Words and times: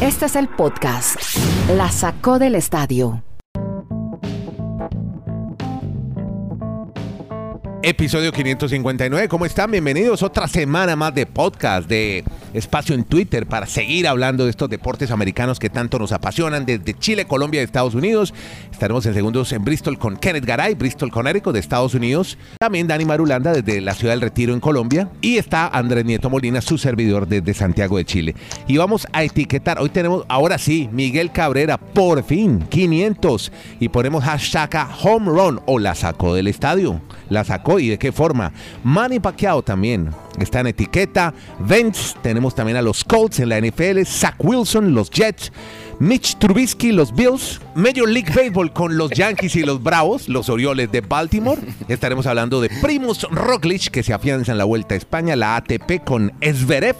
Este 0.00 0.26
es 0.26 0.36
el 0.36 0.48
podcast. 0.48 1.16
La 1.76 1.90
sacó 1.90 2.38
del 2.38 2.54
estadio. 2.54 3.22
Episodio 7.82 8.30
559, 8.30 9.26
¿cómo 9.28 9.46
están? 9.46 9.70
Bienvenidos 9.70 10.22
otra 10.22 10.46
semana 10.48 10.96
más 10.96 11.14
de 11.14 11.24
podcast, 11.24 11.88
de 11.88 12.24
espacio 12.52 12.94
en 12.94 13.04
Twitter 13.04 13.46
para 13.46 13.66
seguir 13.66 14.06
hablando 14.06 14.44
de 14.44 14.50
estos 14.50 14.68
deportes 14.68 15.10
americanos 15.10 15.58
que 15.58 15.70
tanto 15.70 15.98
nos 15.98 16.12
apasionan 16.12 16.66
desde 16.66 16.92
Chile, 16.92 17.24
Colombia 17.24 17.62
y 17.62 17.64
Estados 17.64 17.94
Unidos. 17.94 18.34
Estaremos 18.70 19.06
en 19.06 19.14
segundos 19.14 19.50
en 19.52 19.64
Bristol 19.64 19.98
con 19.98 20.18
Kenneth 20.18 20.44
Garay, 20.44 20.74
Bristol, 20.74 21.10
Connecticut 21.10 21.54
de 21.54 21.60
Estados 21.60 21.94
Unidos. 21.94 22.36
También 22.58 22.86
Dani 22.86 23.06
Marulanda 23.06 23.52
desde 23.52 23.80
la 23.80 23.94
ciudad 23.94 24.12
del 24.12 24.20
Retiro 24.20 24.52
en 24.52 24.60
Colombia. 24.60 25.08
Y 25.22 25.38
está 25.38 25.68
Andrés 25.68 26.04
Nieto 26.04 26.28
Molina, 26.28 26.60
su 26.60 26.76
servidor 26.76 27.28
desde 27.28 27.54
Santiago 27.54 27.96
de 27.96 28.04
Chile. 28.04 28.34
Y 28.66 28.76
vamos 28.76 29.06
a 29.12 29.22
etiquetar, 29.22 29.78
hoy 29.80 29.88
tenemos, 29.88 30.26
ahora 30.28 30.58
sí, 30.58 30.90
Miguel 30.92 31.32
Cabrera, 31.32 31.78
por 31.78 32.22
fin, 32.24 32.60
500. 32.68 33.52
Y 33.80 33.88
ponemos 33.88 34.22
hashtag 34.24 34.88
home 35.02 35.30
run 35.30 35.60
o 35.64 35.78
la 35.78 35.94
sacó 35.94 36.34
del 36.34 36.46
estadio. 36.46 37.00
La 37.30 37.44
sacó 37.44 37.69
y 37.78 37.88
de 37.88 37.98
qué 37.98 38.12
forma. 38.12 38.52
Manny 38.82 39.20
Pacquiao 39.20 39.62
también 39.62 40.10
está 40.38 40.60
en 40.60 40.68
etiqueta. 40.68 41.32
Vance, 41.58 42.16
tenemos 42.22 42.54
también 42.54 42.76
a 42.76 42.82
los 42.82 43.04
Colts 43.04 43.40
en 43.40 43.48
la 43.48 43.60
NFL. 43.60 44.02
Zach 44.04 44.36
Wilson, 44.38 44.94
los 44.94 45.10
Jets. 45.10 45.52
Mitch 45.98 46.38
Trubisky, 46.38 46.92
los 46.92 47.14
Bills. 47.14 47.60
Major 47.74 48.08
League 48.08 48.32
Baseball 48.34 48.72
con 48.72 48.96
los 48.96 49.10
Yankees 49.10 49.54
y 49.56 49.62
los 49.62 49.82
Bravos, 49.82 50.28
los 50.28 50.48
Orioles 50.48 50.90
de 50.90 51.02
Baltimore. 51.02 51.60
Estaremos 51.88 52.26
hablando 52.26 52.60
de 52.60 52.70
Primus 52.80 53.26
Roglic, 53.30 53.90
que 53.90 54.02
se 54.02 54.14
afianza 54.14 54.52
en 54.52 54.58
la 54.58 54.64
Vuelta 54.64 54.94
a 54.94 54.98
España. 54.98 55.36
La 55.36 55.56
ATP 55.56 56.02
con 56.04 56.32
Esverev. 56.40 56.96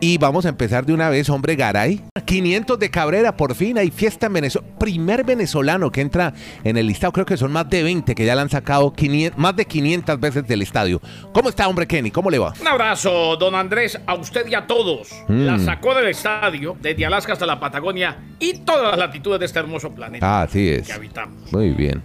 Y 0.00 0.18
vamos 0.18 0.44
a 0.44 0.50
empezar 0.50 0.84
de 0.84 0.92
una 0.92 1.08
vez, 1.08 1.30
hombre 1.30 1.56
Garay. 1.56 2.02
500 2.26 2.78
de 2.78 2.90
Cabrera, 2.90 3.36
por 3.36 3.54
fin 3.54 3.78
hay 3.78 3.90
fiesta 3.90 4.26
en 4.26 4.32
Venezuela. 4.34 4.66
Primer 4.78 5.24
venezolano 5.24 5.90
que 5.90 6.00
entra 6.00 6.32
en 6.62 6.76
el 6.76 6.86
listado, 6.86 7.12
creo 7.12 7.24
que 7.26 7.36
son 7.36 7.52
más 7.52 7.68
de 7.70 7.82
20 7.82 8.14
que 8.14 8.24
ya 8.26 8.34
le 8.34 8.40
han 8.42 8.50
sacado 8.50 8.92
500, 8.92 9.38
más 9.38 9.54
de 9.56 9.64
500 9.66 10.20
veces 10.20 10.46
del 10.46 10.62
estadio. 10.62 11.00
¿Cómo 11.32 11.48
está, 11.48 11.68
hombre 11.68 11.86
Kenny? 11.86 12.10
¿Cómo 12.10 12.28
le 12.30 12.38
va? 12.38 12.52
Un 12.60 12.66
abrazo, 12.68 13.36
don 13.36 13.54
Andrés, 13.54 13.98
a 14.06 14.14
usted 14.14 14.46
y 14.48 14.54
a 14.54 14.66
todos. 14.66 15.10
Mm. 15.28 15.44
La 15.46 15.58
sacó 15.58 15.94
del 15.94 16.08
estadio, 16.08 16.76
desde 16.80 17.06
Alaska 17.06 17.34
hasta 17.34 17.46
la 17.46 17.60
Patagonia 17.60 18.16
y 18.40 18.58
todas 18.58 18.90
las 18.90 18.98
latitudes 18.98 19.38
de 19.40 19.46
este 19.46 19.58
hermoso 19.60 19.94
planeta 19.94 20.26
Ah, 20.40 20.42
así 20.42 20.68
es. 20.68 20.86
que 20.86 20.92
habitamos. 20.92 21.52
Muy 21.52 21.70
bien. 21.70 22.02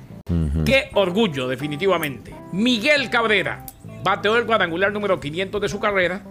Qué 0.65 0.89
orgullo, 0.93 1.47
definitivamente. 1.47 2.33
Miguel 2.53 3.09
Cabrera 3.09 3.65
bateó 4.03 4.37
el 4.37 4.45
cuadrangular 4.45 4.91
número 4.93 5.19
500 5.19 5.59
de 5.59 5.69
su 5.69 5.79
carrera 5.79 6.21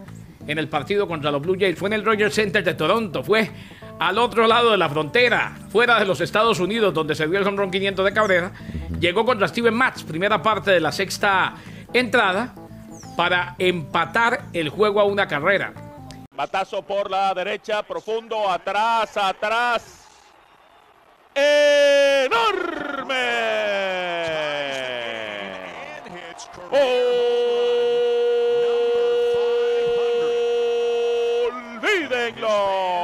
en 0.46 0.58
el 0.58 0.68
partido 0.68 1.06
contra 1.08 1.30
los 1.30 1.42
Blue 1.42 1.56
Jays. 1.58 1.78
Fue 1.78 1.88
en 1.88 1.94
el 1.94 2.04
Rogers 2.04 2.34
Center 2.34 2.62
de 2.64 2.74
Toronto. 2.74 3.22
Fue 3.22 3.50
al 3.98 4.18
otro 4.18 4.46
lado 4.46 4.70
de 4.70 4.78
la 4.78 4.88
frontera, 4.88 5.56
fuera 5.70 5.98
de 5.98 6.04
los 6.04 6.20
Estados 6.20 6.60
Unidos, 6.60 6.94
donde 6.94 7.14
se 7.14 7.26
dio 7.26 7.38
el 7.38 7.46
home 7.46 7.56
run 7.56 7.70
500 7.70 8.04
de 8.04 8.12
Cabrera. 8.12 8.52
Llegó 9.00 9.24
contra 9.24 9.48
Steven 9.48 9.74
Matz, 9.74 10.04
primera 10.04 10.42
parte 10.42 10.70
de 10.70 10.80
la 10.80 10.92
sexta 10.92 11.54
entrada, 11.92 12.54
para 13.16 13.56
empatar 13.58 14.44
el 14.52 14.68
juego 14.68 15.00
a 15.00 15.04
una 15.04 15.26
carrera. 15.26 15.72
Batazo 16.36 16.82
por 16.82 17.10
la 17.10 17.34
derecha, 17.34 17.82
profundo, 17.82 18.48
atrás, 18.48 19.16
atrás. 19.16 20.04
¡Enorme! 21.34 23.14
¡Olvídenlo! 31.80 32.98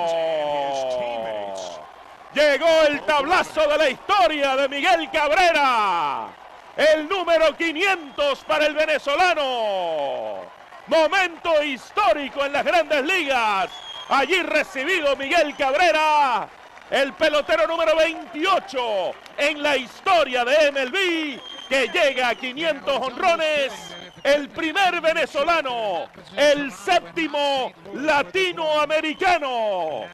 Llegó 2.35 2.67
el 2.89 3.01
tablazo 3.17 3.69
de 3.69 3.79
la 3.79 3.91
historia 3.91 4.57
de 4.57 4.69
Miguel 4.69 5.09
Cabrera. 5.13 6.27
El 6.77 7.09
número 7.09 7.57
500 7.57 8.41
para 8.41 8.67
el 8.67 8.75
venezolano. 8.75 10.41
Momento 10.89 11.63
histórico 11.63 12.45
en 12.45 12.53
las 12.53 12.65
grandes 12.65 13.05
ligas. 13.05 13.71
Allí 14.09 14.43
recibido 14.43 15.15
Miguel 15.15 15.55
Cabrera, 15.57 16.49
el 16.91 17.13
pelotero 17.13 17.69
número 17.69 17.97
28 17.97 19.13
en 19.39 19.63
la 19.63 19.77
historia 19.77 20.45
de 20.45 20.73
MLB, 20.73 21.41
que 21.69 21.89
llega 21.89 22.31
a 22.31 22.35
500 22.35 23.01
honrones. 23.01 23.94
El 24.25 24.49
primer 24.49 25.03
venezolano, 25.03 26.09
el 26.35 26.73
séptimo 26.73 27.71
latinoamericano, 27.93 30.05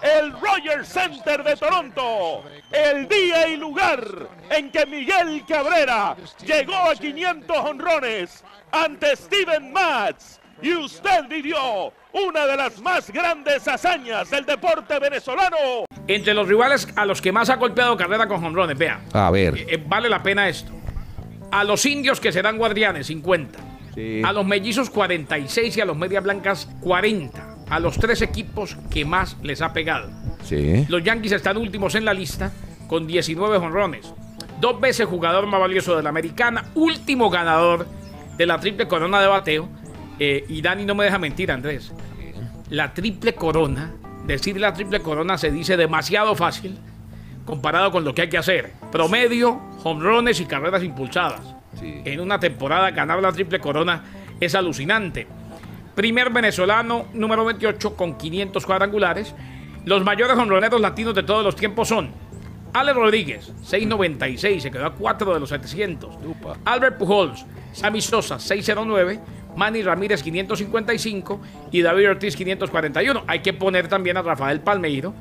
el 0.00 0.32
Rogers 0.32 0.88
Center 0.88 1.44
de 1.44 1.56
Toronto, 1.56 2.42
el 2.72 3.06
día 3.06 3.48
y 3.48 3.58
lugar 3.58 4.02
en 4.48 4.70
que 4.70 4.86
Miguel 4.86 5.44
Cabrera 5.46 6.16
llegó 6.42 6.74
a 6.74 6.94
500 6.94 7.56
honrones 7.58 8.42
ante 8.72 9.14
Steven 9.14 9.74
Matz 9.74 10.40
y 10.62 10.74
usted 10.74 11.26
vivió 11.28 11.92
una 12.12 12.46
de 12.46 12.56
las 12.56 12.80
más 12.80 13.10
grandes 13.10 13.68
hazañas 13.68 14.30
del 14.30 14.46
deporte 14.46 14.98
venezolano. 14.98 15.84
Entre 16.06 16.34
los 16.34 16.48
rivales 16.48 16.88
a 16.96 17.04
los 17.04 17.20
que 17.20 17.30
más 17.30 17.50
ha 17.50 17.56
golpeado 17.56 17.96
carrera 17.96 18.26
con 18.26 18.44
honrones, 18.44 18.76
vea. 18.76 19.00
A 19.12 19.30
ver. 19.30 19.56
Eh, 19.56 19.66
eh, 19.68 19.84
vale 19.86 20.08
la 20.08 20.22
pena 20.22 20.48
esto. 20.48 20.72
A 21.50 21.64
los 21.64 21.84
indios 21.86 22.20
que 22.20 22.32
serán 22.32 22.58
guardianes, 22.58 23.08
50. 23.08 23.58
Sí. 23.94 24.22
A 24.24 24.32
los 24.32 24.46
mellizos, 24.46 24.90
46 24.90 25.76
y 25.76 25.80
a 25.80 25.84
los 25.84 25.96
medias 25.96 26.22
blancas, 26.22 26.68
40. 26.80 27.56
A 27.68 27.80
los 27.80 27.98
tres 27.98 28.22
equipos 28.22 28.76
que 28.90 29.04
más 29.04 29.36
les 29.42 29.62
ha 29.62 29.72
pegado. 29.72 30.10
Sí. 30.42 30.86
Los 30.88 31.02
Yankees 31.02 31.32
están 31.32 31.56
últimos 31.56 31.94
en 31.94 32.04
la 32.04 32.14
lista 32.14 32.52
con 32.88 33.06
19 33.06 33.56
honrones. 33.56 34.12
Dos 34.60 34.80
veces 34.80 35.06
jugador 35.06 35.46
más 35.46 35.60
valioso 35.60 35.96
de 35.96 36.02
la 36.02 36.08
americana, 36.10 36.66
último 36.74 37.30
ganador 37.30 37.86
de 38.36 38.46
la 38.46 38.58
triple 38.58 38.86
corona 38.86 39.20
de 39.20 39.26
bateo. 39.26 39.68
Eh, 40.18 40.44
y 40.48 40.60
Dani 40.60 40.84
no 40.84 40.94
me 40.94 41.04
deja 41.04 41.18
mentir, 41.18 41.50
Andrés. 41.50 41.92
La 42.68 42.92
triple 42.92 43.34
corona, 43.34 43.94
decir 44.26 44.60
la 44.60 44.74
triple 44.74 45.00
corona 45.00 45.38
se 45.38 45.50
dice 45.50 45.76
demasiado 45.76 46.36
fácil 46.36 46.78
comparado 47.50 47.90
con 47.90 48.04
lo 48.04 48.14
que 48.14 48.22
hay 48.22 48.28
que 48.28 48.38
hacer. 48.38 48.72
Promedio, 48.92 49.60
honrones 49.82 50.40
y 50.40 50.46
carreras 50.46 50.84
impulsadas. 50.84 51.40
Sí. 51.80 52.00
En 52.04 52.20
una 52.20 52.38
temporada 52.38 52.92
ganar 52.92 53.20
la 53.20 53.32
triple 53.32 53.58
corona 53.58 54.04
es 54.38 54.54
alucinante. 54.54 55.26
Primer 55.96 56.30
venezolano, 56.30 57.06
número 57.12 57.44
28, 57.44 57.96
con 57.96 58.16
500 58.16 58.64
cuadrangulares. 58.64 59.34
Los 59.84 60.04
mayores 60.04 60.38
honroneros 60.38 60.80
latinos 60.80 61.12
de 61.12 61.24
todos 61.24 61.42
los 61.42 61.56
tiempos 61.56 61.88
son 61.88 62.12
Alex 62.72 62.96
Rodríguez, 62.96 63.52
696, 63.64 64.62
se 64.62 64.70
quedó 64.70 64.86
a 64.86 64.94
4 64.94 65.34
de 65.34 65.40
los 65.40 65.48
700. 65.48 66.18
Upa. 66.24 66.56
Albert 66.64 66.98
Pujols, 66.98 67.44
Sammy 67.72 68.00
Sosa, 68.00 68.38
609. 68.38 69.18
Manny 69.56 69.82
Ramírez, 69.82 70.22
555. 70.22 71.40
Y 71.72 71.82
David 71.82 72.10
Ortiz, 72.10 72.36
541. 72.36 73.24
Hay 73.26 73.40
que 73.40 73.52
poner 73.52 73.88
también 73.88 74.16
a 74.16 74.22
Rafael 74.22 74.60
Palmeiro, 74.60 75.12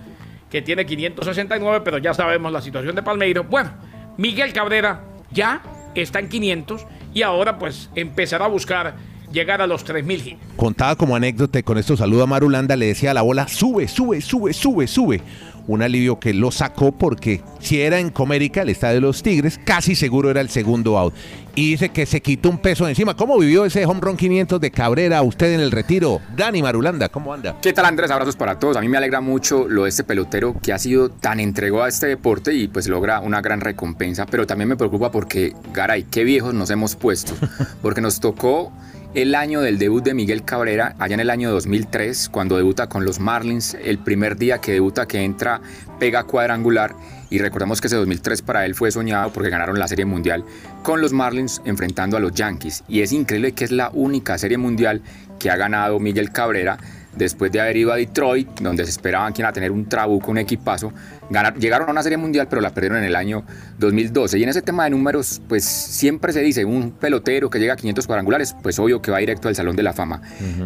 que 0.49 0.61
tiene 0.61 0.85
569, 0.85 1.81
pero 1.83 1.97
ya 1.97 2.13
sabemos 2.13 2.51
la 2.51 2.61
situación 2.61 2.95
de 2.95 3.03
Palmeiro. 3.03 3.43
Bueno, 3.43 3.71
Miguel 4.17 4.53
Cabrera 4.53 5.03
ya 5.31 5.61
está 5.95 6.19
en 6.19 6.29
500 6.29 6.85
y 7.13 7.21
ahora 7.21 7.57
pues 7.57 7.89
empezará 7.95 8.45
a 8.45 8.47
buscar 8.47 8.95
llegar 9.31 9.61
a 9.61 9.67
los 9.67 9.83
3000 9.83 10.27
hits. 10.27 10.39
Contaba 10.55 10.95
como 10.95 11.15
anécdota 11.15 11.61
con 11.63 11.77
esto 11.77 11.95
saludo 11.95 12.23
a 12.23 12.27
Marulanda, 12.27 12.75
le 12.75 12.87
decía 12.87 13.11
a 13.11 13.13
la 13.13 13.21
bola, 13.21 13.47
sube, 13.47 13.87
sube, 13.87 14.21
sube, 14.21 14.53
sube, 14.53 14.87
sube. 14.87 15.21
Un 15.69 15.83
alivio 15.83 16.19
que 16.19 16.33
lo 16.33 16.49
sacó 16.49 16.91
porque 16.91 17.43
si 17.59 17.79
era 17.79 17.99
en 17.99 18.09
Comérica, 18.09 18.63
el 18.63 18.69
estadio 18.69 18.95
de 18.95 19.01
los 19.01 19.21
Tigres, 19.21 19.59
casi 19.63 19.93
seguro 19.93 20.31
era 20.31 20.41
el 20.41 20.49
segundo 20.49 20.97
out. 20.97 21.13
Y 21.53 21.69
dice 21.69 21.89
que 21.89 22.07
se 22.07 22.21
quitó 22.21 22.49
un 22.49 22.57
peso 22.57 22.85
de 22.85 22.93
encima. 22.93 23.15
¿Cómo 23.15 23.37
vivió 23.37 23.65
ese 23.65 23.85
home 23.85 24.01
run 24.01 24.17
500 24.17 24.59
de 24.59 24.71
Cabrera 24.71 25.21
usted 25.21 25.53
en 25.53 25.59
el 25.59 25.69
retiro? 25.69 26.21
Dani 26.35 26.63
Marulanda, 26.63 27.09
¿cómo 27.09 27.31
anda? 27.31 27.55
¿Qué 27.61 27.71
tal 27.71 27.85
Andrés? 27.85 28.09
Abrazos 28.09 28.35
para 28.35 28.57
todos. 28.57 28.77
A 28.77 28.81
mí 28.81 28.89
me 28.89 28.97
alegra 28.97 29.21
mucho 29.21 29.67
lo 29.67 29.83
de 29.83 29.89
este 29.89 30.03
pelotero 30.03 30.55
que 30.59 30.73
ha 30.73 30.79
sido 30.79 31.09
tan 31.09 31.39
entregado 31.39 31.83
a 31.83 31.87
este 31.87 32.07
deporte 32.07 32.51
y 32.55 32.67
pues 32.67 32.87
logra 32.87 33.19
una 33.19 33.39
gran 33.39 33.61
recompensa, 33.61 34.25
pero 34.25 34.47
también 34.47 34.69
me 34.69 34.75
preocupa 34.75 35.11
porque, 35.11 35.53
Garay, 35.71 36.01
qué 36.09 36.23
viejos 36.23 36.55
nos 36.55 36.71
hemos 36.71 36.95
puesto, 36.95 37.35
porque 37.83 38.01
nos 38.01 38.19
tocó 38.19 38.71
el 39.15 39.33
año 39.33 39.61
del 39.61 39.79
debut 39.79 40.03
de 40.03 40.13
Miguel 40.13 40.43
Cabrera, 40.43 40.95
allá 40.99 41.15
en 41.15 41.19
el 41.19 41.31
año 41.31 41.49
2003, 41.49 42.29
cuando 42.29 42.57
debuta 42.57 42.87
con 42.87 43.05
los 43.05 43.19
Marlins, 43.19 43.75
el 43.83 43.97
primer 43.97 44.37
día 44.37 44.59
que 44.59 44.73
debuta, 44.73 45.07
que 45.07 45.23
entra, 45.23 45.61
pega 45.99 46.23
cuadrangular. 46.25 46.93
Y 47.31 47.39
recordemos 47.39 47.81
que 47.81 47.87
ese 47.87 47.95
2003 47.95 48.41
para 48.43 48.65
él 48.65 48.75
fue 48.75 48.91
soñado 48.91 49.31
porque 49.33 49.49
ganaron 49.49 49.79
la 49.79 49.87
Serie 49.87 50.05
Mundial 50.05 50.43
con 50.83 51.01
los 51.01 51.11
Marlins 51.11 51.61
enfrentando 51.65 52.17
a 52.17 52.19
los 52.19 52.33
Yankees. 52.33 52.83
Y 52.87 53.01
es 53.01 53.11
increíble 53.11 53.53
que 53.53 53.65
es 53.65 53.71
la 53.71 53.89
única 53.93 54.37
Serie 54.37 54.57
Mundial 54.57 55.01
que 55.39 55.49
ha 55.49 55.55
ganado 55.55 55.99
Miguel 55.99 56.31
Cabrera 56.31 56.77
después 57.15 57.51
de 57.51 57.61
haber 57.61 57.77
ido 57.77 57.91
a 57.91 57.95
Detroit, 57.95 58.47
donde 58.61 58.83
se 58.85 58.91
esperaban 58.91 59.33
que 59.33 59.41
iban 59.41 59.49
a 59.49 59.53
tener 59.53 59.71
un 59.71 59.87
trabuco, 59.89 60.31
un 60.31 60.37
equipazo. 60.37 60.93
Ganar, 61.29 61.57
llegaron 61.57 61.87
a 61.89 61.91
una 61.91 62.03
serie 62.03 62.17
mundial, 62.17 62.47
pero 62.49 62.61
la 62.61 62.71
perdieron 62.71 62.99
en 62.99 63.05
el 63.05 63.15
año 63.15 63.43
2012. 63.77 64.39
Y 64.39 64.43
en 64.43 64.49
ese 64.49 64.61
tema 64.61 64.85
de 64.85 64.91
números, 64.91 65.41
pues 65.47 65.63
siempre 65.63 66.33
se 66.33 66.41
dice, 66.41 66.65
un 66.65 66.91
pelotero 66.91 67.49
que 67.49 67.59
llega 67.59 67.73
a 67.73 67.77
500 67.77 68.07
cuadrangulares, 68.07 68.55
pues 68.61 68.79
obvio 68.79 69.01
que 69.01 69.11
va 69.11 69.19
directo 69.19 69.47
al 69.47 69.55
Salón 69.55 69.75
de 69.75 69.83
la 69.83 69.93
Fama. 69.93 70.21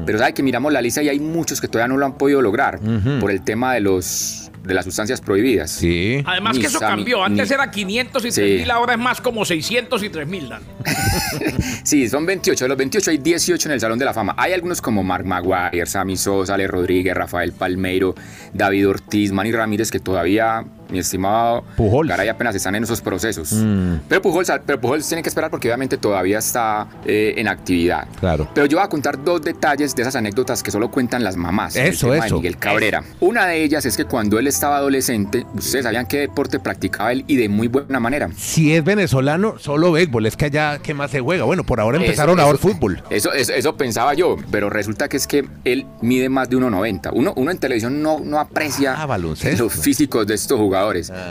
Pero 0.06 0.18
sabe 0.18 0.34
que 0.34 0.44
miramos 0.44 0.72
la 0.72 0.82
lista 0.82 1.02
y 1.02 1.10
hay 1.10 1.20
muchos 1.20 1.62
que 1.62 1.68
todavía 1.68 1.88
no 1.90 1.98
lo 1.98 2.06
han 2.06 2.18
podido 2.18 2.42
lograr 2.42 2.80
por 3.20 3.32
el 3.32 3.42
tema 3.42 3.74
de 3.74 3.82
los 3.82 4.43
de 4.64 4.74
las 4.74 4.86
sustancias 4.86 5.20
prohibidas. 5.22 5.72
Sí. 5.72 6.24
Además 6.26 6.56
Ni 6.56 6.62
que 6.62 6.68
eso 6.68 6.80
cambió. 6.80 7.24
Antes 7.24 7.50
ni- 7.50 7.54
era 7.56 7.70
500 7.70 8.26
y 8.26 8.32
Sí. 8.32 8.42
3000, 8.42 8.72
ahora 8.72 8.94
es 8.94 9.00
más 9.00 9.20
como 9.22 9.44
600 9.46 10.02
y 10.04 10.10
3000, 10.10 10.50
Dan. 10.50 10.62
Sí, 11.84 12.08
son 12.08 12.26
28. 12.26 12.66
De 12.66 12.70
los 12.70 12.78
28 12.78 13.12
hay 13.12 13.18
18 13.18 13.68
en 13.70 13.74
el 13.74 13.80
Salón 13.80 14.00
de 14.00 14.06
la 14.06 14.14
Fama. 14.14 14.34
Hay 14.38 14.54
algunos 14.54 14.82
como 14.82 15.04
Mark 15.04 15.26
Maguire, 15.26 15.86
Sammy 15.86 16.16
Sosa, 16.18 16.54
Ale 16.54 16.68
Rodríguez, 16.68 17.14
Rafael 17.14 17.52
Palmeiro, 17.52 18.16
David 18.54 18.88
Ortiz, 18.90 19.32
Manny 19.32 19.52
Ramírez, 19.52 19.92
que 19.92 20.00
todavía, 20.00 20.64
mi 20.94 21.00
estimado 21.00 21.64
Pujols. 21.76 22.08
Garay, 22.10 22.30
apenas 22.30 22.56
están 22.56 22.76
en 22.76 22.84
esos 22.84 23.02
procesos. 23.02 23.52
Mm. 23.52 23.96
Pero, 24.08 24.22
Pujols, 24.22 24.52
pero 24.66 24.80
Pujols 24.80 25.08
tiene 25.08 25.22
que 25.24 25.30
esperar 25.30 25.50
porque 25.52 25.68
obviamente 25.68 25.98
todavía 25.98 26.38
está 26.40 26.88
eh, 27.06 27.34
en 27.38 27.48
actividad. 27.48 28.08
Claro. 28.20 28.48
Pero 28.54 28.68
yo 28.68 28.78
voy 28.78 28.86
a 28.86 28.90
contar 28.90 29.22
dos 29.24 29.42
detalles 29.42 29.96
de 29.96 30.04
esas 30.04 30.16
anécdotas 30.16 30.64
que 30.64 30.72
solo 30.72 30.90
cuentan 30.92 31.24
las 31.24 31.36
mamás. 31.36 31.76
Eso, 31.76 32.08
tema 32.08 32.22
de 32.22 32.28
eso. 32.28 32.36
Miguel 32.38 32.58
Cabrera. 32.58 33.04
Una 33.20 33.48
de 33.48 33.64
ellas 33.64 33.86
es 33.86 33.98
que 33.98 34.06
cuando 34.06 34.40
él 34.40 34.48
estaba 34.48 34.78
adolescente, 34.78 35.46
ustedes 35.56 35.84
sabían 35.84 36.06
qué 36.06 36.20
deporte 36.20 36.60
practicaba 36.60 37.12
él 37.12 37.26
y 37.28 37.36
de 37.36 37.50
muy 37.50 37.68
buena 37.68 38.00
manera. 38.00 38.30
Si 38.38 38.74
es 38.74 38.84
venezolano, 38.84 39.56
solo 39.60 39.92
béisbol. 39.92 40.26
Es 40.28 40.38
que 40.38 40.46
allá, 40.46 40.80
¿qué 40.80 40.94
más 40.94 41.10
se 41.12 41.20
juega? 41.20 41.44
Bueno, 41.44 41.64
por 41.64 41.80
ahora 41.80 41.98
empezaron 41.98 42.38
Eso- 42.38 42.48
a 42.48 42.52
ver 42.52 42.60
eso- 42.60 42.68
fútbol. 42.70 43.04
Eso, 43.10 43.34
eso, 43.34 43.54
eso 43.54 43.76
pensaba 43.76 44.14
yo, 44.14 44.38
pero 44.52 44.70
resulta 44.70 45.10
que 45.10 45.18
es 45.18 45.26
que 45.28 45.46
él 45.64 45.86
mide 46.02 46.30
más 46.30 46.50
de 46.50 46.58
1,90. 46.58 47.10
Uno, 47.14 47.34
uno 47.36 47.50
en 47.52 47.58
televisión 47.58 48.02
no, 48.02 48.20
no 48.20 48.40
aprecia 48.40 48.94
Ah, 49.02 49.18
los 49.18 49.40
físicos 49.74 50.28
de 50.28 50.34
estos 50.36 50.60
jugadores. 50.60 50.83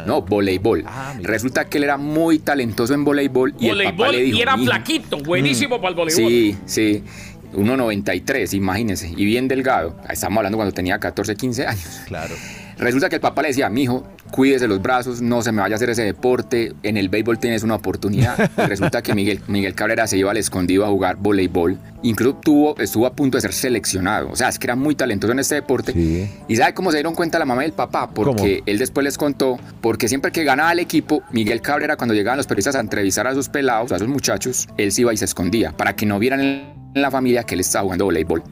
No, 0.06 0.22
voleibol. 0.22 0.84
Ah, 0.86 1.14
resulta 1.20 1.66
que 1.66 1.78
él 1.78 1.84
era 1.84 1.96
muy 1.96 2.38
talentoso 2.38 2.94
en 2.94 3.04
voleibol 3.04 3.54
y 3.58 3.68
el 3.68 3.84
papá 3.84 4.06
Voleibol 4.06 4.16
le 4.16 4.22
dijo... 4.22 4.38
y 4.38 4.42
era 4.42 4.58
flaquito, 4.58 5.18
buenísimo 5.18 5.76
para 5.76 5.90
el 5.90 5.94
voleibol. 5.94 6.30
Sí, 6.30 6.56
sí. 6.64 7.04
1,93, 7.52 8.54
imagínense. 8.54 9.12
Y 9.16 9.24
bien 9.24 9.48
delgado. 9.48 9.96
Estamos 10.08 10.38
hablando 10.38 10.58
cuando 10.58 10.72
tenía 10.72 10.98
14, 10.98 11.36
15 11.36 11.66
años. 11.66 12.00
Claro. 12.06 12.34
Resulta 12.78 13.08
que 13.08 13.16
el 13.16 13.20
papá 13.20 13.42
le 13.42 13.48
decía, 13.48 13.68
mijo, 13.68 14.04
cuídese 14.30 14.66
los 14.66 14.82
brazos, 14.82 15.20
no 15.20 15.42
se 15.42 15.52
me 15.52 15.60
vaya 15.60 15.74
a 15.74 15.76
hacer 15.76 15.90
ese 15.90 16.02
deporte, 16.02 16.72
en 16.82 16.96
el 16.96 17.08
béisbol 17.08 17.38
tienes 17.38 17.62
una 17.62 17.76
oportunidad. 17.76 18.50
Y 18.58 18.60
resulta 18.66 19.02
que 19.02 19.14
Miguel, 19.14 19.40
Miguel 19.46 19.74
Cabrera 19.74 20.06
se 20.06 20.18
iba 20.18 20.30
al 20.30 20.36
escondido 20.36 20.84
a 20.84 20.88
jugar 20.88 21.16
voleibol. 21.16 21.78
Incluso 22.02 22.36
tuvo, 22.42 22.76
estuvo 22.78 23.06
a 23.06 23.12
punto 23.14 23.36
de 23.36 23.42
ser 23.42 23.52
seleccionado. 23.52 24.30
O 24.30 24.36
sea, 24.36 24.48
es 24.48 24.58
que 24.58 24.66
era 24.66 24.74
muy 24.74 24.94
talentoso 24.94 25.32
en 25.32 25.38
este 25.38 25.56
deporte. 25.56 25.92
Sí. 25.92 26.28
¿Y 26.48 26.56
sabe 26.56 26.74
cómo 26.74 26.90
se 26.90 26.96
dieron 26.96 27.14
cuenta 27.14 27.38
la 27.38 27.44
mamá 27.44 27.62
y 27.62 27.66
el 27.66 27.72
papá? 27.72 28.10
Porque 28.10 28.58
¿Cómo? 28.58 28.64
él 28.66 28.78
después 28.78 29.04
les 29.04 29.16
contó, 29.16 29.58
porque 29.80 30.08
siempre 30.08 30.32
que 30.32 30.42
ganaba 30.42 30.72
el 30.72 30.80
equipo, 30.80 31.22
Miguel 31.30 31.60
Cabrera, 31.60 31.96
cuando 31.96 32.14
llegaban 32.14 32.38
los 32.38 32.46
periodistas 32.46 32.74
a 32.74 32.80
entrevistar 32.80 33.26
a 33.26 33.34
sus 33.34 33.48
pelados, 33.48 33.92
a 33.92 33.98
sus 33.98 34.08
muchachos, 34.08 34.68
él 34.76 34.90
se 34.90 35.02
iba 35.02 35.12
y 35.12 35.16
se 35.16 35.26
escondía, 35.26 35.72
para 35.72 35.94
que 35.94 36.06
no 36.06 36.18
vieran 36.18 36.81
en 36.94 37.02
la 37.02 37.10
familia 37.10 37.42
que 37.44 37.54
él 37.54 37.60
estaba 37.60 37.84
jugando 37.84 38.04
voleibol. 38.06 38.42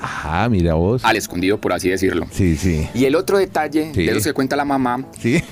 Ajá, 0.00 0.48
mira 0.48 0.74
vos. 0.74 1.04
Al 1.04 1.16
escondido, 1.16 1.60
por 1.60 1.72
así 1.72 1.88
decirlo. 1.88 2.26
Sí, 2.32 2.56
sí. 2.56 2.88
Y 2.94 3.04
el 3.04 3.14
otro 3.14 3.38
detalle 3.38 3.92
Sí. 3.94 4.04
de 4.04 4.14
los 4.14 4.24
que 4.24 4.32
cuenta 4.32 4.56
la 4.56 4.64
mamá 4.64 5.04
Sí. 5.18 5.42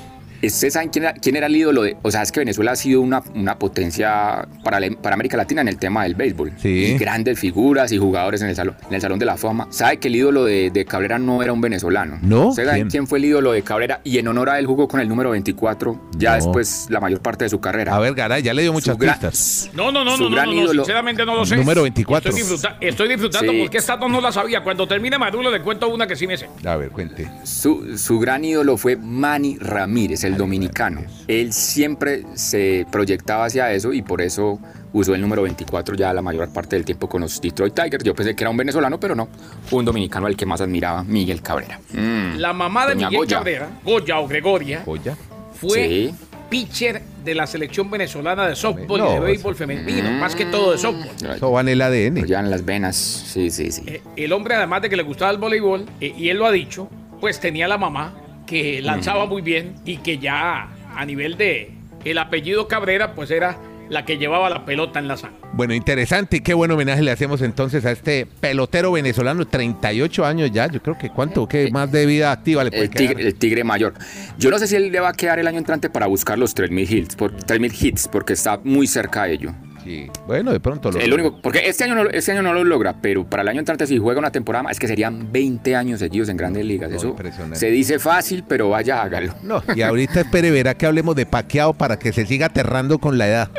¿Ustedes 0.42 0.72
saben 0.74 0.88
quién 0.90 1.04
era, 1.04 1.14
quién 1.14 1.36
era 1.36 1.46
el 1.46 1.56
ídolo? 1.56 1.82
De, 1.82 1.96
o 2.02 2.10
sea, 2.10 2.22
es 2.22 2.32
que 2.32 2.40
Venezuela 2.40 2.72
ha 2.72 2.76
sido 2.76 3.00
una, 3.00 3.22
una 3.34 3.58
potencia 3.58 4.46
para, 4.64 4.80
la- 4.80 4.90
para 4.90 5.14
América 5.14 5.36
Latina 5.36 5.60
en 5.60 5.68
el 5.68 5.78
tema 5.78 6.02
del 6.04 6.14
béisbol. 6.14 6.52
Sí. 6.56 6.68
Y 6.94 6.98
grandes 6.98 7.38
figuras 7.38 7.92
y 7.92 7.98
jugadores 7.98 8.40
en 8.42 8.48
el 8.48 8.56
salón, 8.56 8.76
en 8.88 8.94
el 8.94 9.00
salón 9.00 9.18
de 9.18 9.26
la 9.26 9.36
fama. 9.36 9.66
¿Sabe 9.70 9.98
que 9.98 10.08
el 10.08 10.16
ídolo 10.16 10.44
de, 10.44 10.70
de 10.70 10.84
Cabrera 10.84 11.18
no 11.18 11.42
era 11.42 11.52
un 11.52 11.60
venezolano? 11.60 12.18
¿No? 12.22 12.48
¿Ustedes 12.48 12.68
saben 12.68 12.88
¿Quién? 12.88 13.06
fue 13.06 13.18
el 13.18 13.26
ídolo 13.26 13.52
de 13.52 13.62
Cabrera? 13.62 14.00
Y 14.04 14.18
en 14.18 14.28
honor 14.28 14.50
a 14.50 14.58
él 14.58 14.66
jugó 14.66 14.88
con 14.88 15.00
el 15.00 15.08
número 15.08 15.30
24, 15.30 16.10
ya 16.16 16.30
No. 16.30 16.36
después 16.36 16.86
la 16.90 17.00
mayor 17.00 17.20
parte 17.20 17.44
de 17.44 17.50
su 17.50 17.60
carrera. 17.60 17.94
A 17.94 17.98
ver, 17.98 18.14
Garay, 18.14 18.42
ya 18.42 18.54
le 18.54 18.62
dio 18.62 18.72
muchas 18.72 18.96
pistas. 18.96 19.70
No, 19.74 19.92
no, 19.92 20.04
no, 20.04 20.16
Su 20.16 20.24
no, 20.24 20.30
no, 20.30 20.36
gran 20.36 20.46
no, 20.48 20.54
no, 20.54 20.62
ídolo. 20.62 20.84
sinceramente 20.84 21.24
no 21.26 21.34
lo 21.36 21.44
sé. 21.46 21.56
Número 21.56 21.82
24. 21.82 22.30
Estoy, 22.30 22.42
disfruta- 22.42 22.76
estoy 22.80 23.08
disfrutando 23.08 23.52
Sí. 23.52 23.58
porque 23.60 23.78
esta 23.78 23.96
dos 23.96 24.10
no 24.10 24.20
la 24.20 24.32
sabía. 24.32 24.62
Cuando 24.62 24.86
termine 24.86 25.18
Maduro 25.18 25.50
le 25.50 25.60
cuento 25.60 25.88
una 25.88 26.06
que 26.06 26.16
sí 26.16 26.26
me 26.26 26.36
sé. 26.36 26.48
A 26.64 26.76
ver, 26.76 26.90
cuente. 26.90 27.28
Su, 27.44 27.96
su 27.98 28.18
gran 28.18 28.44
ídolo 28.44 28.76
fue 28.76 28.96
Manny 28.96 29.56
Ramírez, 29.58 30.24
el 30.24 30.29
dominicano. 30.36 31.02
Él 31.28 31.52
siempre 31.52 32.24
se 32.34 32.86
proyectaba 32.90 33.46
hacia 33.46 33.72
eso 33.72 33.92
y 33.92 34.02
por 34.02 34.20
eso 34.22 34.58
usó 34.92 35.14
el 35.14 35.20
número 35.20 35.42
24 35.42 35.94
ya 35.94 36.12
la 36.12 36.20
mayor 36.22 36.52
parte 36.52 36.76
del 36.76 36.84
tiempo 36.84 37.08
con 37.08 37.20
los 37.22 37.40
Detroit 37.40 37.74
Tigers. 37.74 38.04
Yo 38.04 38.14
pensé 38.14 38.34
que 38.34 38.42
era 38.44 38.50
un 38.50 38.56
venezolano, 38.56 38.98
pero 38.98 39.14
no. 39.14 39.28
Un 39.70 39.84
dominicano 39.84 40.26
al 40.26 40.36
que 40.36 40.46
más 40.46 40.60
admiraba, 40.60 41.04
Miguel 41.04 41.42
Cabrera. 41.42 41.78
Mm. 41.92 42.36
La 42.38 42.52
mamá 42.52 42.86
de 42.86 42.94
Doña 42.94 43.08
Miguel 43.08 43.24
Goya. 43.26 43.36
Cabrera, 43.38 43.68
Goya 43.84 44.18
o 44.20 44.26
Gregoria, 44.28 44.82
Joya. 44.84 45.16
fue 45.52 45.70
Sí. 45.88 46.14
pitcher 46.48 47.02
de 47.24 47.34
la 47.34 47.46
selección 47.46 47.88
venezolana 47.90 48.48
de 48.48 48.56
softball 48.56 48.98
No, 48.98 49.10
y 49.10 49.14
de 49.14 49.20
béisbol 49.20 49.54
femenino, 49.54 50.10
más 50.12 50.34
que 50.34 50.46
todo 50.46 50.72
de 50.72 50.78
softball. 50.78 51.34
Eso 51.36 51.52
va 51.52 51.60
en 51.60 51.68
el 51.68 51.80
ADN. 51.82 52.20
Lo 52.22 52.26
llevan 52.26 52.46
en 52.46 52.50
las 52.50 52.64
venas. 52.64 52.96
Sí, 52.96 53.50
sí, 53.50 53.70
sí. 53.70 53.82
Eh, 53.86 54.02
el 54.16 54.32
hombre, 54.32 54.56
además 54.56 54.82
de 54.82 54.88
que 54.90 54.96
le 54.96 55.02
gustaba 55.04 55.30
el 55.30 55.38
voleibol, 55.38 55.86
eh, 56.00 56.12
y 56.16 56.28
él 56.30 56.38
lo 56.38 56.46
ha 56.46 56.50
dicho, 56.50 56.88
pues 57.20 57.38
tenía 57.38 57.68
la 57.68 57.78
mamá 57.78 58.14
que 58.50 58.82
lanzaba 58.82 59.26
muy 59.26 59.42
bien 59.42 59.76
y 59.84 59.98
que 59.98 60.18
ya 60.18 60.68
a 60.96 61.04
nivel 61.06 61.36
de 61.36 61.70
el 62.04 62.18
apellido 62.18 62.66
Cabrera, 62.66 63.14
pues 63.14 63.30
era 63.30 63.56
la 63.88 64.04
que 64.04 64.18
llevaba 64.18 64.50
la 64.50 64.64
pelota 64.64 64.98
en 64.98 65.06
la 65.06 65.16
sangre. 65.16 65.38
Bueno, 65.52 65.72
interesante. 65.72 66.38
y 66.38 66.40
Qué 66.40 66.52
buen 66.54 66.70
homenaje 66.70 67.02
le 67.02 67.12
hacemos 67.12 67.42
entonces 67.42 67.84
a 67.84 67.92
este 67.92 68.26
pelotero 68.40 68.90
venezolano, 68.90 69.46
38 69.46 70.24
años 70.26 70.50
ya. 70.50 70.66
Yo 70.66 70.82
creo 70.82 70.98
que 70.98 71.10
cuánto, 71.10 71.46
qué 71.46 71.70
más 71.70 71.92
de 71.92 72.06
vida 72.06 72.32
activa 72.32 72.64
le 72.64 72.70
puede 72.70 72.84
El 72.84 72.90
quedar. 72.90 73.08
tigre, 73.14 73.28
el 73.28 73.34
tigre 73.36 73.64
mayor. 73.64 73.94
Yo 74.36 74.50
no 74.50 74.58
sé 74.58 74.66
si 74.66 74.74
él 74.74 74.90
le 74.90 74.98
va 74.98 75.10
a 75.10 75.12
quedar 75.12 75.38
el 75.38 75.46
año 75.46 75.58
entrante 75.58 75.88
para 75.88 76.06
buscar 76.06 76.36
los 76.36 76.56
3.000 76.56 76.90
hits, 76.90 77.14
por, 77.14 77.36
3.000 77.36 77.84
hits 77.84 78.08
porque 78.08 78.32
está 78.32 78.60
muy 78.64 78.88
cerca 78.88 79.24
de 79.24 79.34
ello. 79.34 79.54
Sí. 79.84 80.08
Bueno, 80.26 80.52
de 80.52 80.60
pronto 80.60 80.90
lo. 80.90 80.98
El 80.98 81.12
único, 81.12 81.40
porque 81.40 81.68
este 81.68 81.84
año, 81.84 81.94
no, 81.94 82.10
este 82.10 82.32
año 82.32 82.42
no 82.42 82.52
lo 82.52 82.64
logra, 82.64 82.96
pero 83.00 83.24
para 83.24 83.42
el 83.42 83.48
año 83.48 83.60
entrante 83.60 83.86
si 83.86 83.98
juega 83.98 84.18
una 84.18 84.30
temporada 84.30 84.62
más, 84.62 84.72
es 84.72 84.78
que 84.78 84.86
serían 84.86 85.32
20 85.32 85.76
años 85.76 86.00
seguidos 86.00 86.28
en 86.28 86.36
grandes 86.36 86.64
ligas. 86.64 86.90
No, 86.90 86.96
Eso 86.96 87.16
se 87.52 87.70
dice 87.70 87.98
fácil, 87.98 88.44
pero 88.46 88.68
vaya, 88.68 89.02
hágalo. 89.02 89.34
No, 89.42 89.62
y 89.74 89.82
ahorita 89.82 90.20
espere, 90.20 90.50
verá 90.50 90.74
que 90.74 90.86
hablemos 90.86 91.16
de 91.16 91.26
paqueado 91.26 91.74
para 91.74 91.98
que 91.98 92.12
se 92.12 92.26
siga 92.26 92.46
aterrando 92.46 92.98
con 92.98 93.18
la 93.18 93.28
edad. 93.28 93.50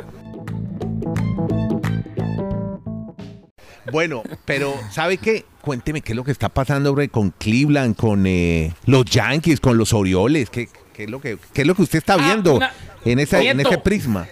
Bueno, 3.91 4.23
pero 4.45 4.73
¿sabe 4.89 5.17
qué? 5.17 5.45
Cuénteme 5.61 6.01
qué 6.01 6.13
es 6.13 6.15
lo 6.15 6.23
que 6.23 6.31
está 6.31 6.49
pasando 6.49 6.91
hombre, 6.91 7.09
con 7.09 7.31
Cleveland, 7.31 7.95
con 7.95 8.25
eh, 8.25 8.73
los 8.85 9.05
Yankees, 9.05 9.59
con 9.59 9.77
los 9.77 9.93
Orioles. 9.93 10.49
¿Qué, 10.49 10.69
qué 10.93 11.03
es 11.05 11.09
lo 11.09 11.19
que, 11.21 11.37
qué 11.53 11.61
es 11.61 11.67
lo 11.67 11.75
que 11.75 11.81
usted 11.83 11.99
está 11.99 12.13
Ah, 12.15 12.17
viendo 12.17 12.55
una- 12.55 12.71
en, 13.05 13.19
esa, 13.19 13.37
en 13.41 13.57
Nieto. 13.57 13.69
ese 13.69 13.77
prisma? 13.79 14.27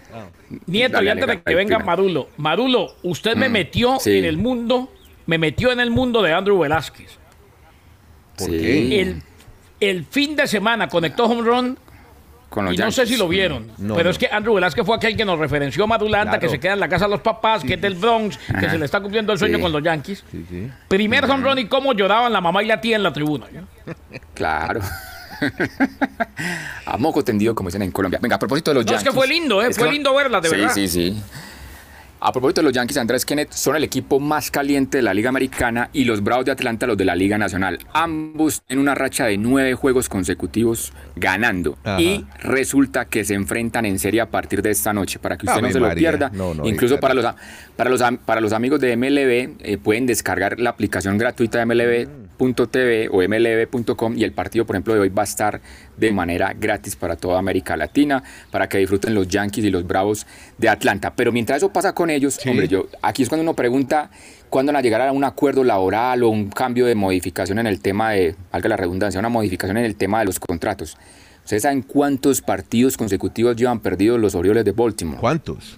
Nieto, 0.65 0.93
Dale, 0.93 1.07
y 1.07 1.09
antes 1.11 1.27
de 1.27 1.41
que 1.41 1.55
venga. 1.55 1.79
Marulo, 1.79 2.29
Marulo, 2.37 2.95
usted 3.03 3.35
me 3.35 3.49
Mm, 3.49 3.51
metió 3.51 3.99
sí. 3.99 4.17
en 4.17 4.25
el 4.25 4.37
mundo, 4.37 4.91
me 5.25 5.37
metió 5.37 5.71
en 5.71 5.79
el 5.79 5.91
mundo 5.91 6.21
de 6.21 6.33
Andrew 6.33 6.57
Velázquez. 6.59 7.17
¿Por 8.37 8.49
Sí. 8.49 8.57
qué? 8.57 9.01
El, 9.01 9.21
el 9.79 10.05
fin 10.05 10.35
de 10.35 10.47
semana 10.47 10.87
conectó 10.89 11.25
home 11.25 11.41
run 11.41 11.77
Con 12.49 12.65
los 12.65 12.73
y 12.73 12.77
no 12.77 12.89
sé 12.91 13.05
si 13.05 13.15
lo 13.15 13.27
vieron, 13.27 13.67
No, 13.77 13.93
pero 13.93 14.05
no. 14.05 14.09
es 14.09 14.17
que 14.17 14.27
Andrew 14.31 14.55
Velázquez 14.55 14.83
fue 14.83 14.95
aquel 14.95 15.15
que 15.15 15.23
nos 15.23 15.37
referenció 15.37 15.83
a 15.83 15.87
Madulanta, 15.87 16.31
Claro. 16.31 16.41
que 16.41 16.49
se 16.49 16.59
queda 16.59 16.73
en 16.73 16.79
la 16.79 16.89
casa 16.89 17.05
de 17.05 17.11
los 17.11 17.21
papás, 17.21 17.63
que 17.63 17.75
es 17.75 17.81
del 17.81 17.93
Bronx, 17.93 18.39
que 18.59 18.69
se 18.69 18.77
le 18.79 18.85
está 18.85 18.99
cumpliendo 19.01 19.31
el 19.33 19.37
sueño 19.37 19.57
Sí. 19.57 19.61
con 19.61 19.71
los 19.71 19.83
Yankees. 19.83 20.23
Sí, 20.31 20.45
sí. 20.49 20.67
Primer 20.87 21.25
home 21.25 21.43
run 21.47 21.59
y 21.59 21.65
cómo 21.67 21.93
lloraban 21.93 22.33
la 22.33 22.41
mamá 22.41 22.63
y 22.63 22.65
la 22.65 22.81
tía 22.81 22.95
en 22.95 23.03
la 23.03 23.13
tribuna. 23.13 23.45
¿no? 23.53 23.67
Claro. 24.33 24.81
a 26.85 26.97
moco 26.97 27.23
tendido, 27.23 27.55
como 27.55 27.69
dicen 27.69 27.81
en 27.81 27.91
Colombia. 27.91 28.19
Venga, 28.21 28.35
a 28.35 28.39
propósito 28.39 28.71
de 28.71 28.75
los 28.75 28.85
No, 28.85 28.91
es 28.91 28.97
Yankees. 28.99 29.09
que 29.13 29.15
fue 29.17 29.27
lindo, 29.27 29.61
¿eh? 29.61 29.67
Es 29.69 29.77
Fue 29.77 29.87
que- 29.87 29.93
lindo 29.93 30.13
verlas, 30.13 30.41
de 30.43 30.49
sí, 30.49 30.55
verdad. 30.55 30.73
Sí, 30.73 30.87
sí, 30.87 31.23
A 32.21 32.33
propósito 32.33 32.59
de 32.59 32.65
los 32.65 32.73
Yankees, 32.73 32.97
Andrés 32.97 33.23
Kenneth 33.23 33.53
son 33.53 33.77
el 33.77 33.83
equipo 33.85 34.19
más 34.19 34.51
caliente 34.51 34.97
de 34.97 35.03
la 35.03 35.13
Liga 35.13 35.29
Americana 35.29 35.89
y 35.93 36.03
los 36.03 36.21
Bravos 36.21 36.43
de 36.43 36.51
Atlanta 36.51 36.85
los 36.85 36.97
de 36.97 37.05
la 37.05 37.15
Liga 37.15 37.37
Nacional. 37.37 37.79
Ambos 37.93 38.61
en 38.67 38.77
una 38.77 38.93
racha 38.93 39.25
de 39.25 39.37
nueve 39.37 39.73
juegos 39.73 40.09
consecutivos 40.09 40.91
ganando. 41.15 41.77
Ajá. 41.85 42.01
Y 42.01 42.25
resulta 42.41 43.05
que 43.05 43.23
se 43.23 43.35
enfrentan 43.35 43.85
en 43.85 43.99
serie 43.99 44.19
a 44.19 44.25
partir 44.25 44.61
de 44.61 44.71
esta 44.71 44.91
noche 44.91 45.17
para 45.17 45.37
que 45.37 45.45
usted 45.45 45.59
Ave 45.59 45.67
no 45.69 45.73
se 45.73 45.79
lo 45.79 45.95
pierda. 45.95 46.29
No, 46.33 46.53
no, 46.53 46.67
Incluso 46.67 46.99
para 46.99 47.13
los, 47.13 47.25
para 48.25 48.41
los 48.41 48.51
amigos 48.51 48.81
de 48.81 48.97
MLB 48.97 49.61
eh, 49.61 49.77
pueden 49.81 50.05
descargar 50.05 50.59
la 50.59 50.71
aplicación 50.71 51.17
gratuita 51.17 51.59
de 51.59 51.65
MLB.tv 51.65 53.07
o 53.13 53.21
MLB.com 53.21 54.17
y 54.17 54.25
el 54.25 54.33
partido, 54.33 54.65
por 54.65 54.75
ejemplo, 54.75 54.93
de 54.93 54.99
hoy 54.99 55.09
va 55.09 55.21
a 55.21 55.25
estar 55.25 55.61
de 55.95 56.11
manera 56.11 56.53
gratis 56.53 56.95
para 56.95 57.15
toda 57.15 57.39
América 57.39 57.77
Latina, 57.77 58.23
para 58.51 58.67
que 58.67 58.77
disfruten 58.77 59.13
los 59.13 59.27
Yankees 59.27 59.65
y 59.65 59.69
los 59.69 59.87
Bravos 59.87 60.25
de 60.57 60.67
Atlanta. 60.67 61.13
Pero 61.15 61.31
mientras 61.31 61.57
eso 61.57 61.71
pasa 61.71 61.93
con 61.93 62.08
ellos, 62.09 62.35
Sí. 62.35 62.49
hombre, 62.49 62.67
yo 62.67 62.87
aquí 63.01 63.23
es 63.23 63.29
cuando 63.29 63.43
uno 63.43 63.53
pregunta 63.55 64.09
cuándo 64.49 64.71
van 64.71 64.79
a 64.79 64.81
llegar 64.81 65.01
a 65.01 65.11
un 65.11 65.23
acuerdo 65.23 65.63
laboral 65.63 66.23
o 66.23 66.29
un 66.29 66.49
cambio 66.49 66.85
de 66.85 66.95
modificación 66.95 67.59
en 67.59 67.67
el 67.67 67.79
tema 67.81 68.11
de, 68.11 68.35
valga 68.51 68.69
la 68.69 68.77
redundancia, 68.77 69.19
una 69.19 69.29
modificación 69.29 69.77
en 69.77 69.85
el 69.85 69.95
tema 69.95 70.19
de 70.19 70.25
los 70.25 70.39
contratos. 70.39 70.97
¿Ustedes 71.43 71.63
saben 71.63 71.81
cuántos 71.81 72.41
partidos 72.41 72.95
consecutivos 72.97 73.55
llevan 73.55 73.79
perdidos 73.79 74.19
los 74.19 74.35
Orioles 74.35 74.65
de 74.65 74.71
Baltimore? 74.71 75.19
¿Cuántos? 75.19 75.77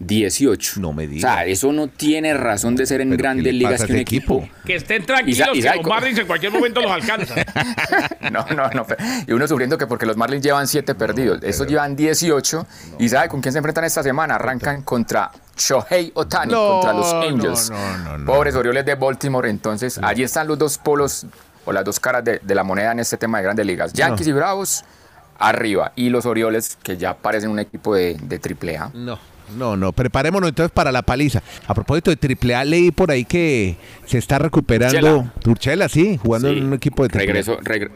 18. 0.00 0.80
No 0.80 0.92
me 0.92 1.06
O 1.08 1.20
sea, 1.20 1.44
eso 1.44 1.72
no 1.72 1.88
tiene 1.88 2.32
razón 2.34 2.76
de 2.76 2.86
ser 2.86 3.00
en 3.00 3.08
Pero, 3.10 3.16
¿qué 3.18 3.22
grandes 3.22 3.54
ligas 3.54 3.84
que 3.84 3.92
un 3.92 3.98
equipo? 3.98 4.38
equipo. 4.38 4.56
Que 4.64 4.76
estén 4.76 5.04
tranquilos, 5.04 5.48
y 5.54 5.60
que 5.62 5.70
los 5.76 5.84
Marlins 5.86 6.18
en 6.18 6.26
cualquier 6.26 6.52
momento 6.52 6.80
los 6.80 6.90
alcanzan. 6.90 7.38
No, 8.30 8.44
no, 8.54 8.68
no. 8.70 8.86
Y 9.26 9.32
uno 9.32 9.48
sufriendo 9.48 9.78
que 9.78 9.86
porque 9.86 10.04
los 10.04 10.16
Marlins 10.16 10.44
llevan 10.44 10.66
7 10.68 10.94
perdidos. 10.94 11.40
Estos 11.42 11.66
llevan 11.66 11.96
18. 11.96 12.66
¿Y 12.98 13.08
sabe 13.08 13.28
con 13.28 13.40
quién 13.40 13.52
se 13.52 13.58
enfrentan 13.58 13.84
esta 13.84 14.02
semana? 14.02 14.34
Arrancan 14.34 14.82
contra 14.82 15.30
Shohei 15.56 16.12
Otani, 16.14 16.52
No, 16.52 16.72
contra 16.80 16.92
los 16.92 17.12
Angels. 17.14 17.70
no, 17.70 17.98
no, 17.98 18.18
no. 18.18 18.26
Pobres 18.26 18.54
Orioles 18.54 18.84
de 18.84 18.94
Baltimore. 18.96 19.48
Entonces, 19.48 19.98
allí 20.02 20.22
están 20.24 20.46
los 20.46 20.58
dos 20.58 20.76
polos 20.78 21.26
o 21.64 21.72
las 21.72 21.84
dos 21.84 21.98
caras 21.98 22.22
de, 22.22 22.38
de 22.42 22.54
la 22.54 22.64
moneda 22.64 22.92
en 22.92 23.00
este 23.00 23.16
tema 23.16 23.38
de 23.38 23.44
grandes 23.44 23.64
ligas. 23.64 23.92
Yankees 23.94 24.26
y 24.28 24.32
Bravos 24.32 24.84
arriba. 25.38 25.92
Y 25.96 26.10
los 26.10 26.26
Orioles, 26.26 26.76
que 26.82 26.98
ya 26.98 27.14
parecen 27.16 27.50
un 27.50 27.58
equipo 27.60 27.94
de, 27.94 28.16
de 28.20 28.38
triple 28.38 28.76
A. 28.76 28.90
No, 28.92 29.18
no, 29.56 29.76
no. 29.76 29.92
Preparémonos 29.92 30.48
entonces 30.48 30.72
para 30.72 30.92
la 30.92 31.02
paliza. 31.02 31.42
A 31.66 31.74
propósito 31.74 32.10
de 32.14 32.16
AAA, 32.16 32.64
leí 32.64 32.90
por 32.90 33.10
ahí 33.10 33.24
que 33.24 33.76
se 34.06 34.18
está 34.18 34.38
recuperando 34.38 35.30
Turchela, 35.42 35.88
sí, 35.88 36.18
jugando 36.22 36.50
Sí. 36.50 36.58
en 36.58 36.64
un 36.66 36.74
equipo 36.74 37.02
de 37.06 37.08
AAA. 37.08 37.26
Regresó, 37.26 37.58
regre- 37.60 37.90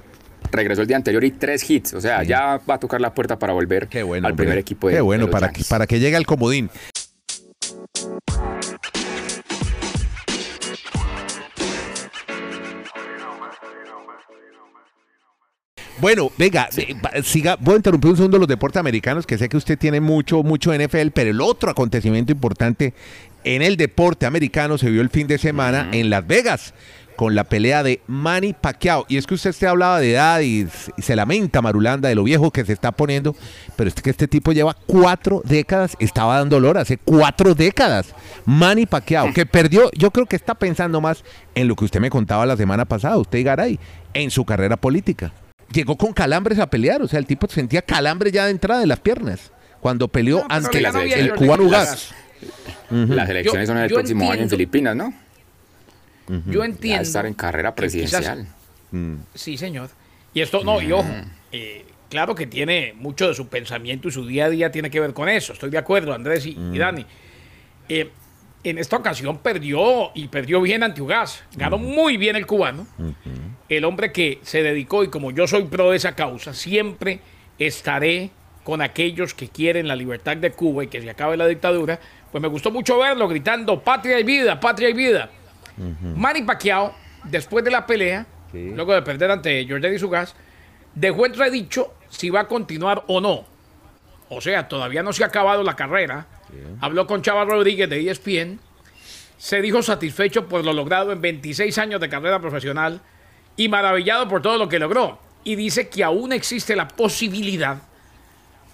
regresó 0.50 0.82
el 0.82 0.88
día 0.88 0.96
anterior 0.96 1.24
y 1.24 1.30
tres 1.30 1.68
hits. 1.68 1.94
O 1.94 2.00
sea, 2.00 2.22
ya 2.22 2.60
va 2.68 2.74
a 2.74 2.78
tocar 2.78 3.00
la 3.00 3.14
puerta 3.14 3.38
para 3.38 3.52
volver 3.52 3.88
bueno. 4.04 4.26
al 4.26 4.32
hombre. 4.32 4.44
primer 4.44 4.58
equipo 4.58 4.88
de 4.88 4.94
Qué 4.94 5.00
bueno, 5.00 5.26
de 5.26 5.30
los 5.32 5.40
para 5.40 5.52
que, 5.52 5.62
para 5.64 5.86
que 5.86 5.98
llegue 6.00 6.16
al 6.16 6.26
comodín. 6.26 6.70
Bueno, 16.02 16.32
venga, 16.36 16.68
eh, 16.76 17.22
siga, 17.22 17.56
voy 17.60 17.74
a 17.74 17.76
interrumpir 17.76 18.10
un 18.10 18.16
segundo 18.16 18.36
los 18.36 18.48
deportes 18.48 18.80
americanos, 18.80 19.24
que 19.24 19.38
sé 19.38 19.48
que 19.48 19.56
usted 19.56 19.78
tiene 19.78 20.00
mucho, 20.00 20.42
mucho 20.42 20.74
NFL, 20.74 21.10
pero 21.14 21.30
el 21.30 21.40
otro 21.40 21.70
acontecimiento 21.70 22.32
importante 22.32 22.92
en 23.44 23.62
el 23.62 23.76
deporte 23.76 24.26
americano 24.26 24.78
se 24.78 24.90
vio 24.90 25.00
el 25.00 25.10
fin 25.10 25.28
de 25.28 25.38
semana 25.38 25.90
en 25.92 26.10
Las 26.10 26.26
Vegas 26.26 26.74
con 27.14 27.36
la 27.36 27.44
pelea 27.44 27.84
de 27.84 28.00
Manny 28.08 28.52
Pacquiao. 28.52 29.06
Y 29.08 29.16
es 29.16 29.28
que 29.28 29.34
usted 29.34 29.52
se 29.52 29.68
hablaba 29.68 30.00
de 30.00 30.14
edad 30.14 30.40
y, 30.40 30.66
se 30.98 31.14
lamenta, 31.14 31.62
Marulanda, 31.62 32.08
de 32.08 32.16
lo 32.16 32.24
viejo 32.24 32.50
que 32.50 32.64
se 32.64 32.72
está 32.72 32.90
poniendo, 32.90 33.36
pero 33.76 33.86
es 33.86 33.94
que 33.94 34.10
este 34.10 34.26
tipo 34.26 34.50
lleva 34.50 34.76
cuatro 34.88 35.40
décadas, 35.44 35.96
estaba 36.00 36.38
dando 36.38 36.56
dolor 36.56 36.78
hace 36.78 36.96
cuatro 36.96 37.54
décadas. 37.54 38.12
Manny 38.44 38.86
Pacquiao, 38.86 39.32
que 39.32 39.46
perdió, 39.46 39.88
yo 39.92 40.10
creo 40.10 40.26
que 40.26 40.34
está 40.34 40.56
pensando 40.56 41.00
más 41.00 41.22
en 41.54 41.68
lo 41.68 41.76
que 41.76 41.84
usted 41.84 42.00
me 42.00 42.10
contaba 42.10 42.44
la 42.44 42.56
semana 42.56 42.86
pasada, 42.86 43.18
usted 43.18 43.38
y 43.38 43.44
Garay, 43.44 43.78
en 44.14 44.32
su 44.32 44.44
carrera 44.44 44.76
política. 44.76 45.32
Llegó 45.72 45.96
con 45.96 46.12
calambres 46.12 46.58
a 46.58 46.68
pelear, 46.68 47.02
o 47.02 47.08
sea, 47.08 47.18
el 47.18 47.26
tipo 47.26 47.46
sentía 47.48 47.82
calambre 47.82 48.30
ya 48.30 48.44
de 48.46 48.50
entrada 48.50 48.80
de 48.80 48.86
las 48.86 49.00
piernas 49.00 49.50
cuando 49.80 50.08
peleó 50.08 50.38
No, 50.40 50.46
ante 50.48 50.80
no 50.80 51.00
el 51.00 51.34
cubano 51.34 51.64
Ugas. 51.64 52.12
Ugas. 52.90 53.08
Las 53.08 53.28
elecciones 53.28 53.68
Yo- 53.68 53.74
son 53.74 53.82
el 53.82 53.90
próximo 53.90 54.24
año 54.24 54.32
en 54.34 54.40
entiendo- 54.42 54.56
Filipinas, 54.56 54.96
¿no? 54.96 55.14
Yo 56.46 56.60
Va 56.60 56.64
a 56.64 56.68
entiendo. 56.68 57.02
estar 57.02 57.26
en 57.26 57.34
carrera 57.34 57.70
quizás- 57.74 57.76
presidencial. 57.76 58.46
Sí, 59.34 59.56
señor. 59.56 59.90
Y 60.34 60.40
esto, 60.40 60.62
no, 60.64 60.80
y 60.80 60.92
ojo, 60.92 61.08
eh, 61.52 61.84
claro 62.10 62.34
que 62.34 62.46
tiene 62.46 62.94
mucho 62.96 63.28
de 63.28 63.34
su 63.34 63.48
pensamiento 63.48 64.08
y 64.08 64.12
su 64.12 64.26
día 64.26 64.46
a 64.46 64.50
día 64.50 64.70
tiene 64.70 64.90
que 64.90 65.00
ver 65.00 65.12
con 65.14 65.28
eso. 65.28 65.52
Estoy 65.52 65.70
de 65.70 65.78
acuerdo, 65.78 66.12
Andrés 66.14 66.46
y, 66.46 66.50
y 66.72 66.78
Dani. 66.78 67.04
Eh, 67.88 68.10
en 68.64 68.78
esta 68.78 68.96
ocasión 68.96 69.38
perdió 69.38 70.12
y 70.14 70.28
perdió 70.28 70.60
bien 70.62 70.82
ante 70.82 71.02
Ugas. 71.02 71.42
Ganó 71.56 71.78
muy 71.78 72.16
bien 72.16 72.36
el 72.36 72.46
cubano. 72.46 72.86
El 73.76 73.86
hombre 73.86 74.12
que 74.12 74.38
se 74.42 74.62
dedicó, 74.62 75.02
y 75.02 75.08
como 75.08 75.30
yo 75.30 75.46
soy 75.46 75.64
pro 75.64 75.92
de 75.92 75.96
esa 75.96 76.14
causa, 76.14 76.52
siempre 76.52 77.20
estaré 77.58 78.30
con 78.64 78.82
aquellos 78.82 79.32
que 79.32 79.48
quieren 79.48 79.88
la 79.88 79.96
libertad 79.96 80.36
de 80.36 80.52
Cuba 80.52 80.84
y 80.84 80.88
que 80.88 81.00
se 81.00 81.08
acabe 81.08 81.38
la 81.38 81.46
dictadura. 81.46 81.98
Pues 82.30 82.42
me 82.42 82.48
gustó 82.48 82.70
mucho 82.70 82.98
verlo 82.98 83.26
gritando 83.28 83.82
patria 83.82 84.20
y 84.20 84.24
vida, 84.24 84.60
patria 84.60 84.90
y 84.90 84.92
vida. 84.92 85.30
Manny 86.14 86.42
Pacquiao, 86.42 86.94
después 87.24 87.64
de 87.64 87.70
la 87.70 87.86
pelea, 87.86 88.26
luego 88.52 88.92
de 88.92 89.00
perder 89.00 89.30
ante 89.30 89.66
Jordan 89.66 89.98
Sugas, 89.98 90.36
dejó 90.94 91.24
entredicho 91.24 91.94
si 92.10 92.28
va 92.28 92.40
a 92.40 92.48
continuar 92.48 93.04
o 93.06 93.22
no. 93.22 93.46
O 94.28 94.42
sea, 94.42 94.68
todavía 94.68 95.02
no 95.02 95.14
se 95.14 95.24
ha 95.24 95.28
acabado 95.28 95.62
la 95.62 95.76
carrera. 95.76 96.26
Habló 96.82 97.06
con 97.06 97.22
Chava 97.22 97.46
Rodríguez 97.46 97.88
de 97.88 98.10
ESPN. 98.10 98.60
Se 99.38 99.62
dijo 99.62 99.80
satisfecho 99.80 100.46
por 100.46 100.62
lo 100.62 100.74
logrado 100.74 101.10
en 101.10 101.22
26 101.22 101.78
años 101.78 102.02
de 102.02 102.10
carrera 102.10 102.38
profesional 102.38 103.00
y 103.56 103.68
maravillado 103.68 104.28
por 104.28 104.42
todo 104.42 104.58
lo 104.58 104.68
que 104.68 104.78
logró. 104.78 105.18
Y 105.44 105.56
dice 105.56 105.88
que 105.88 106.04
aún 106.04 106.32
existe 106.32 106.76
la 106.76 106.88
posibilidad 106.88 107.78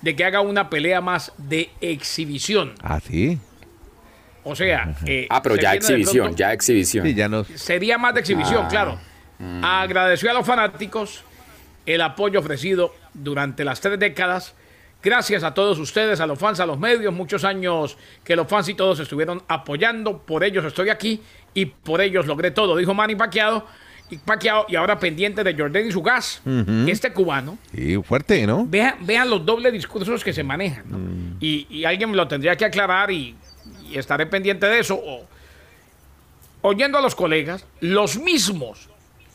de 0.02 0.14
que 0.14 0.24
haga 0.24 0.40
una 0.40 0.70
pelea 0.70 1.00
más 1.00 1.32
de 1.38 1.70
exhibición. 1.80 2.74
Ah, 2.82 3.00
sí. 3.00 3.38
O 4.44 4.54
sea, 4.54 4.94
eh, 5.06 5.26
Ah, 5.30 5.42
pero 5.42 5.56
se 5.56 5.62
ya 5.62 5.74
exhibición, 5.74 6.24
pronto- 6.26 6.38
ya 6.38 6.52
exhibición. 6.52 7.04
Sí, 7.06 7.14
ya 7.14 7.28
no. 7.28 7.44
sería 7.44 7.98
más 7.98 8.14
de 8.14 8.20
exhibición, 8.20 8.64
Ah. 8.66 8.68
claro. 8.68 8.98
Agradeció 9.62 10.30
a 10.30 10.34
los 10.34 10.46
fanáticos 10.46 11.22
el 11.86 12.00
apoyo 12.02 12.40
ofrecido 12.40 12.94
durante 13.14 13.64
las 13.64 13.80
tres 13.80 13.98
décadas. 13.98 14.54
Gracias 15.02 15.44
a 15.44 15.54
todos 15.54 15.78
ustedes, 15.78 16.20
a 16.20 16.26
los 16.26 16.38
fans, 16.38 16.58
a 16.60 16.66
los 16.66 16.78
medios, 16.78 17.14
muchos 17.14 17.44
años 17.44 17.96
que 18.24 18.34
los 18.36 18.48
fans 18.48 18.68
y 18.68 18.74
todos 18.74 18.98
estuvieron 19.00 19.42
apoyando. 19.48 20.18
Por 20.18 20.42
ellos 20.44 20.64
estoy 20.64 20.88
aquí 20.90 21.22
y 21.54 21.66
por 21.66 22.00
ellos 22.00 22.26
logré 22.26 22.50
todo, 22.50 22.76
dijo 22.76 22.94
Manny 22.94 23.14
Pacquiao. 23.14 23.64
Y 24.10 24.18
y 24.68 24.76
ahora 24.76 24.98
pendiente 24.98 25.44
de 25.44 25.54
Jordan 25.54 25.86
y 25.86 25.92
su 25.92 26.02
gas, 26.02 26.40
este 26.86 27.12
cubano. 27.12 27.58
Sí, 27.74 27.96
fuerte, 28.02 28.46
¿no? 28.46 28.64
Vean, 28.66 28.94
vean 29.00 29.28
los 29.28 29.44
dobles 29.44 29.72
discursos 29.72 30.24
que 30.24 30.32
se 30.32 30.42
manejan. 30.42 30.84
¿no? 30.88 31.36
Y, 31.40 31.66
y 31.68 31.84
alguien 31.84 32.10
me 32.10 32.16
lo 32.16 32.26
tendría 32.26 32.56
que 32.56 32.64
aclarar 32.64 33.10
y, 33.10 33.34
y 33.88 33.98
estaré 33.98 34.24
pendiente 34.26 34.66
de 34.66 34.78
eso. 34.80 34.94
O- 34.94 35.26
oyendo 36.62 36.98
a 36.98 37.00
los 37.02 37.14
colegas, 37.14 37.64
los 37.80 38.18
mismos 38.18 38.88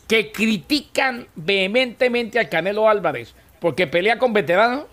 que 0.07 0.31
critican 0.31 1.27
vehementemente 1.35 2.39
al 2.39 2.49
Canelo 2.49 2.89
Álvarez 2.89 3.33
porque 3.59 3.87
pelea 3.87 4.17
con 4.19 4.33
veteranos, 4.33 4.83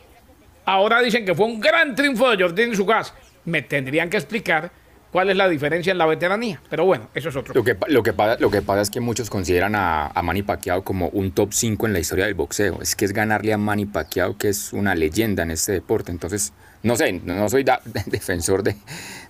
ahora 0.65 1.01
dicen 1.01 1.25
que 1.25 1.35
fue 1.35 1.47
un 1.47 1.59
gran 1.59 1.95
triunfo 1.97 2.31
de 2.31 2.41
Jordan 2.43 2.77
Sugas. 2.77 3.13
Me 3.45 3.63
tendrían 3.63 4.09
que 4.11 4.17
explicar 4.17 4.71
cuál 5.13 5.31
es 5.31 5.37
la 5.37 5.49
diferencia 5.49 5.91
en 5.91 5.99
la 5.99 6.07
veteranía. 6.07 6.61
Pero 6.71 6.85
bueno, 6.85 7.09
eso 7.15 7.29
es 7.31 7.37
otro. 7.37 7.53
Lo 7.55 7.65
que, 7.65 7.75
pa- 7.75 7.89
lo, 7.89 8.03
que 8.03 8.13
pasa, 8.13 8.37
lo 8.41 8.51
que 8.51 8.63
pasa 8.63 8.81
es 8.83 8.91
que 8.91 9.01
muchos 9.01 9.29
consideran 9.31 9.75
a, 9.75 10.07
a 10.09 10.23
Manny 10.23 10.43
Pacquiao 10.43 10.83
como 10.85 11.09
un 11.09 11.33
top 11.33 11.53
5 11.53 11.87
en 11.87 11.93
la 11.93 11.99
historia 11.99 12.25
del 12.27 12.35
boxeo. 12.35 12.81
Es 12.83 12.95
que 12.97 13.05
es 13.05 13.13
ganarle 13.13 13.53
a 13.53 13.59
Manny 13.59 13.87
Pacquiao, 13.87 14.37
que 14.37 14.49
es 14.49 14.73
una 14.73 14.95
leyenda 14.95 15.43
en 15.43 15.51
este 15.51 15.73
deporte. 15.73 16.11
Entonces, 16.13 16.53
no 16.83 16.97
sé, 16.97 17.13
no 17.13 17.35
no 17.35 17.49
soy 17.49 17.65
da- 17.65 17.81
defensor 18.07 18.63
de, 18.63 18.77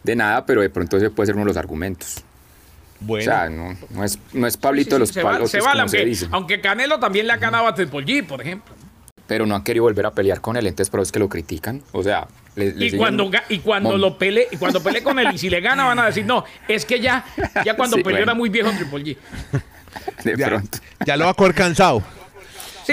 de 0.05 0.17
nada, 0.17 0.45
pero 0.47 0.61
de 0.63 0.71
pronto 0.71 0.97
ese 0.97 1.11
puede 1.11 1.27
ser 1.29 1.35
uno 1.37 1.45
de 1.45 1.49
los 1.51 1.57
argumentos. 1.57 2.23
Bueno. 3.03 3.23
O 3.23 3.25
sea, 3.35 3.49
no, 3.49 3.75
no 3.91 4.05
es, 4.05 4.19
no 4.35 4.47
es 4.47 4.59
Pablito 4.59 4.91
Sí, 5.07 5.15
sí, 5.15 5.21
de 5.21 5.25
los 5.79 5.91
se 5.91 6.05
dice. 6.05 6.29
aunque 6.33 6.61
Canelo 6.61 7.01
también 7.01 7.27
le 7.27 7.33
ha 7.33 7.39
ganado 7.39 7.67
a 7.67 7.75
Triple 7.75 8.05
G, 8.05 8.27
por 8.27 8.43
ejemplo. 8.43 8.75
Pero 9.31 9.47
no 9.47 9.55
han 9.55 9.63
querido 9.63 9.85
volver 9.85 10.07
a 10.07 10.11
pelear 10.11 10.41
con 10.41 10.57
él, 10.57 10.67
entonces 10.67 10.91
por 10.91 10.99
eso 10.99 11.05
es 11.07 11.13
que 11.13 11.21
lo 11.21 11.29
critican. 11.29 11.85
O 11.93 12.03
sea, 12.03 12.27
le, 12.57 12.73
le 12.73 12.87
Y 12.87 12.91
cuando, 12.97 13.31
y 13.49 13.61
cuando 13.61 13.91
mon- 13.91 14.01
lo 14.01 14.19
pele, 14.19 14.49
y 14.51 14.57
cuando 14.57 14.83
peleé 14.83 15.05
con 15.05 15.21
él 15.21 15.29
y 15.33 15.39
si 15.39 15.49
le 15.49 15.61
gana 15.61 15.85
van 15.85 16.01
a 16.01 16.07
decir, 16.07 16.25
no, 16.27 16.43
es 16.67 16.85
que 16.85 16.99
ya, 16.99 17.25
ya 17.65 17.77
cuando 17.77 17.97
Sí, 17.97 18.03
peleó 18.03 18.17
bueno. 18.19 18.33
era 18.33 18.35
muy 18.35 18.49
viejo 18.49 18.71
Triple 18.73 19.05
G. 19.05 19.17
de 20.25 20.37
ya, 20.37 20.49
pronto. 20.49 20.79
ya 21.07 21.17
lo 21.17 21.27
va 21.27 21.31
a 21.31 21.35
coger 21.35 21.55
cansado. 21.55 22.03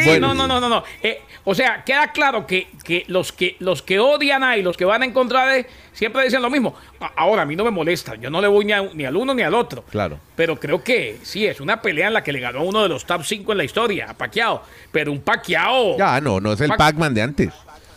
Sí, 0.02 0.10
Bueno. 0.10 0.34
no, 0.34 0.48
no, 0.48 0.60
no, 0.60 0.70
no. 0.70 0.84
Eh, 1.02 1.22
o 1.44 1.56
sea, 1.56 1.84
queda 1.86 2.12
claro 2.12 2.46
que, 2.46 2.68
que 2.84 3.04
los 3.08 3.32
que 3.32 3.56
los 3.60 3.82
que 3.82 4.00
odian 4.00 4.44
a 4.44 4.58
y 4.58 4.62
los 4.64 4.76
que 4.78 4.86
van 4.86 5.04
en 5.04 5.12
contra 5.14 5.46
de 5.48 5.66
siempre 5.94 6.24
dicen 6.24 6.42
lo 6.42 6.50
mismo. 6.50 6.76
Ahora, 7.16 7.44
a 7.44 7.46
mí 7.46 7.56
no 7.56 7.64
me 7.64 7.72
molesta, 7.72 8.16
yo 8.16 8.30
no 8.30 8.42
le 8.42 8.48
voy 8.48 8.66
ni, 8.66 8.74
a- 8.74 8.82
ni 8.94 9.06
al 9.06 9.16
uno 9.16 9.34
ni 9.34 9.44
al 9.44 9.54
otro. 9.54 9.84
Claro. 9.84 10.20
Pero 10.36 10.60
creo 10.60 10.84
que 10.84 11.18
sí, 11.24 11.46
es 11.46 11.62
una 11.62 11.82
pelea 11.82 12.08
en 12.08 12.14
la 12.14 12.24
que 12.24 12.32
le 12.34 12.40
ganó 12.40 12.64
uno 12.64 12.84
de 12.84 12.90
los 12.90 13.06
top 13.06 13.24
5 13.24 13.52
en 13.54 13.58
la 13.58 13.64
historia, 13.64 14.08
a 14.10 14.14
Pacquiao. 14.14 14.64
Pero 14.92 15.12
un 15.12 15.22
Pacquiao... 15.22 15.98
Ya, 15.98 16.20
no, 16.22 16.40
no 16.40 16.54
es 16.54 16.62
el 16.62 16.70
Pac- 16.72 16.78
Pac-Man 16.78 17.14
de 17.14 17.22
antes. 17.22 17.50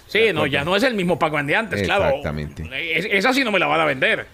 sí, 0.07 0.33
no, 0.33 0.47
ya 0.47 0.65
no 0.65 0.77
es 0.77 0.83
el 0.83 0.95
mismo 0.95 1.19
Pac-Man 1.19 1.47
de 1.47 1.57
antes, 1.57 1.83
claro. 1.83 2.07
Exactamente. 2.09 2.69
Es- 2.97 3.07
esa 3.11 3.33
sí 3.35 3.43
no 3.45 3.51
me 3.51 3.59
la 3.59 3.67
van 3.67 3.81
a 3.81 3.85
vender. 3.85 4.27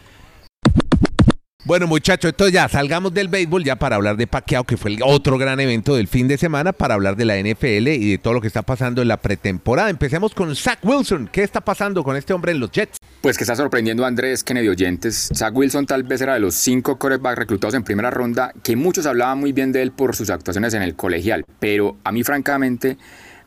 Bueno, 1.67 1.89
muchachos, 1.89 2.29
entonces 2.29 2.55
ya 2.55 2.69
salgamos 2.69 3.13
del 3.13 3.27
béisbol 3.27 3.65
ya 3.65 3.75
para 3.75 3.97
hablar 3.97 4.17
de 4.17 4.29
Pacquiao, 4.29 4.63
que 4.63 4.77
fue 4.77 4.93
el 4.93 5.03
otro 5.03 5.37
gran 5.37 5.59
evento 5.59 5.97
del 5.97 6.07
fin 6.07 6.29
de 6.29 6.39
semana, 6.39 6.73
para 6.73 6.95
hablar 6.95 7.17
de 7.17 7.25
la 7.25 7.37
NFL 7.37 7.89
y 7.89 8.13
de 8.13 8.19
todo 8.19 8.35
lo 8.35 8.41
que 8.41 8.47
está 8.47 8.63
pasando 8.63 9.03
en 9.03 9.09
la 9.09 9.17
pretemporada. 9.17 9.91
Empecemos 9.91 10.33
con 10.33 10.55
Zach 10.55 10.79
Wilson. 10.85 11.29
¿Qué 11.33 11.43
está 11.43 11.61
pasando 11.61 12.05
con 12.05 12.15
este 12.15 12.33
hombre 12.33 12.53
en 12.53 12.61
los 12.61 12.71
Jets? 12.71 12.99
Pues 13.21 13.37
que 13.37 13.43
está 13.43 13.57
sorprendiendo 13.57 14.05
a 14.05 14.07
Andrés 14.07 14.45
Kennedy 14.45 14.69
Oyentes. 14.69 15.29
Zach 15.35 15.53
Wilson 15.57 15.87
tal 15.87 16.05
vez 16.05 16.21
era 16.21 16.35
de 16.35 16.41
los 16.41 16.55
cinco 16.55 17.01
quarterbacks 17.01 17.37
reclutados 17.37 17.75
en 17.75 17.83
primera 17.83 18.13
ronda, 18.13 18.53
que 18.63 18.77
muchos 18.77 19.05
hablaban 19.05 19.41
muy 19.41 19.51
bien 19.51 19.73
de 19.73 19.83
él 19.83 19.91
por 19.91 20.15
sus 20.15 20.31
actuaciones 20.31 20.73
en 20.75 20.83
el 20.83 20.95
colegial. 20.95 21.45
Pero 21.59 21.97
a 22.05 22.13
mí, 22.13 22.23
francamente, 22.23 22.97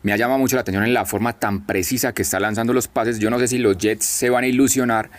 me 0.04 0.12
ha 0.12 0.18
llamado 0.18 0.40
mucho 0.40 0.58
la 0.58 0.64
atención 0.64 0.84
en 0.84 0.94
la 0.94 1.06
forma 1.06 1.40
tan 1.40 1.66
precisa 1.66 2.14
que 2.14 2.24
está 2.24 2.42
lanzando 2.42 2.74
los 2.74 2.90
pases. 2.90 3.20
Yo 3.20 3.30
no 3.30 3.40
sé 3.40 3.48
si 3.48 3.60
los 3.60 3.78
Jets 3.78 4.06
se 4.06 4.30
van 4.30 4.44
a 4.44 4.48
ilusionar, 4.48 5.10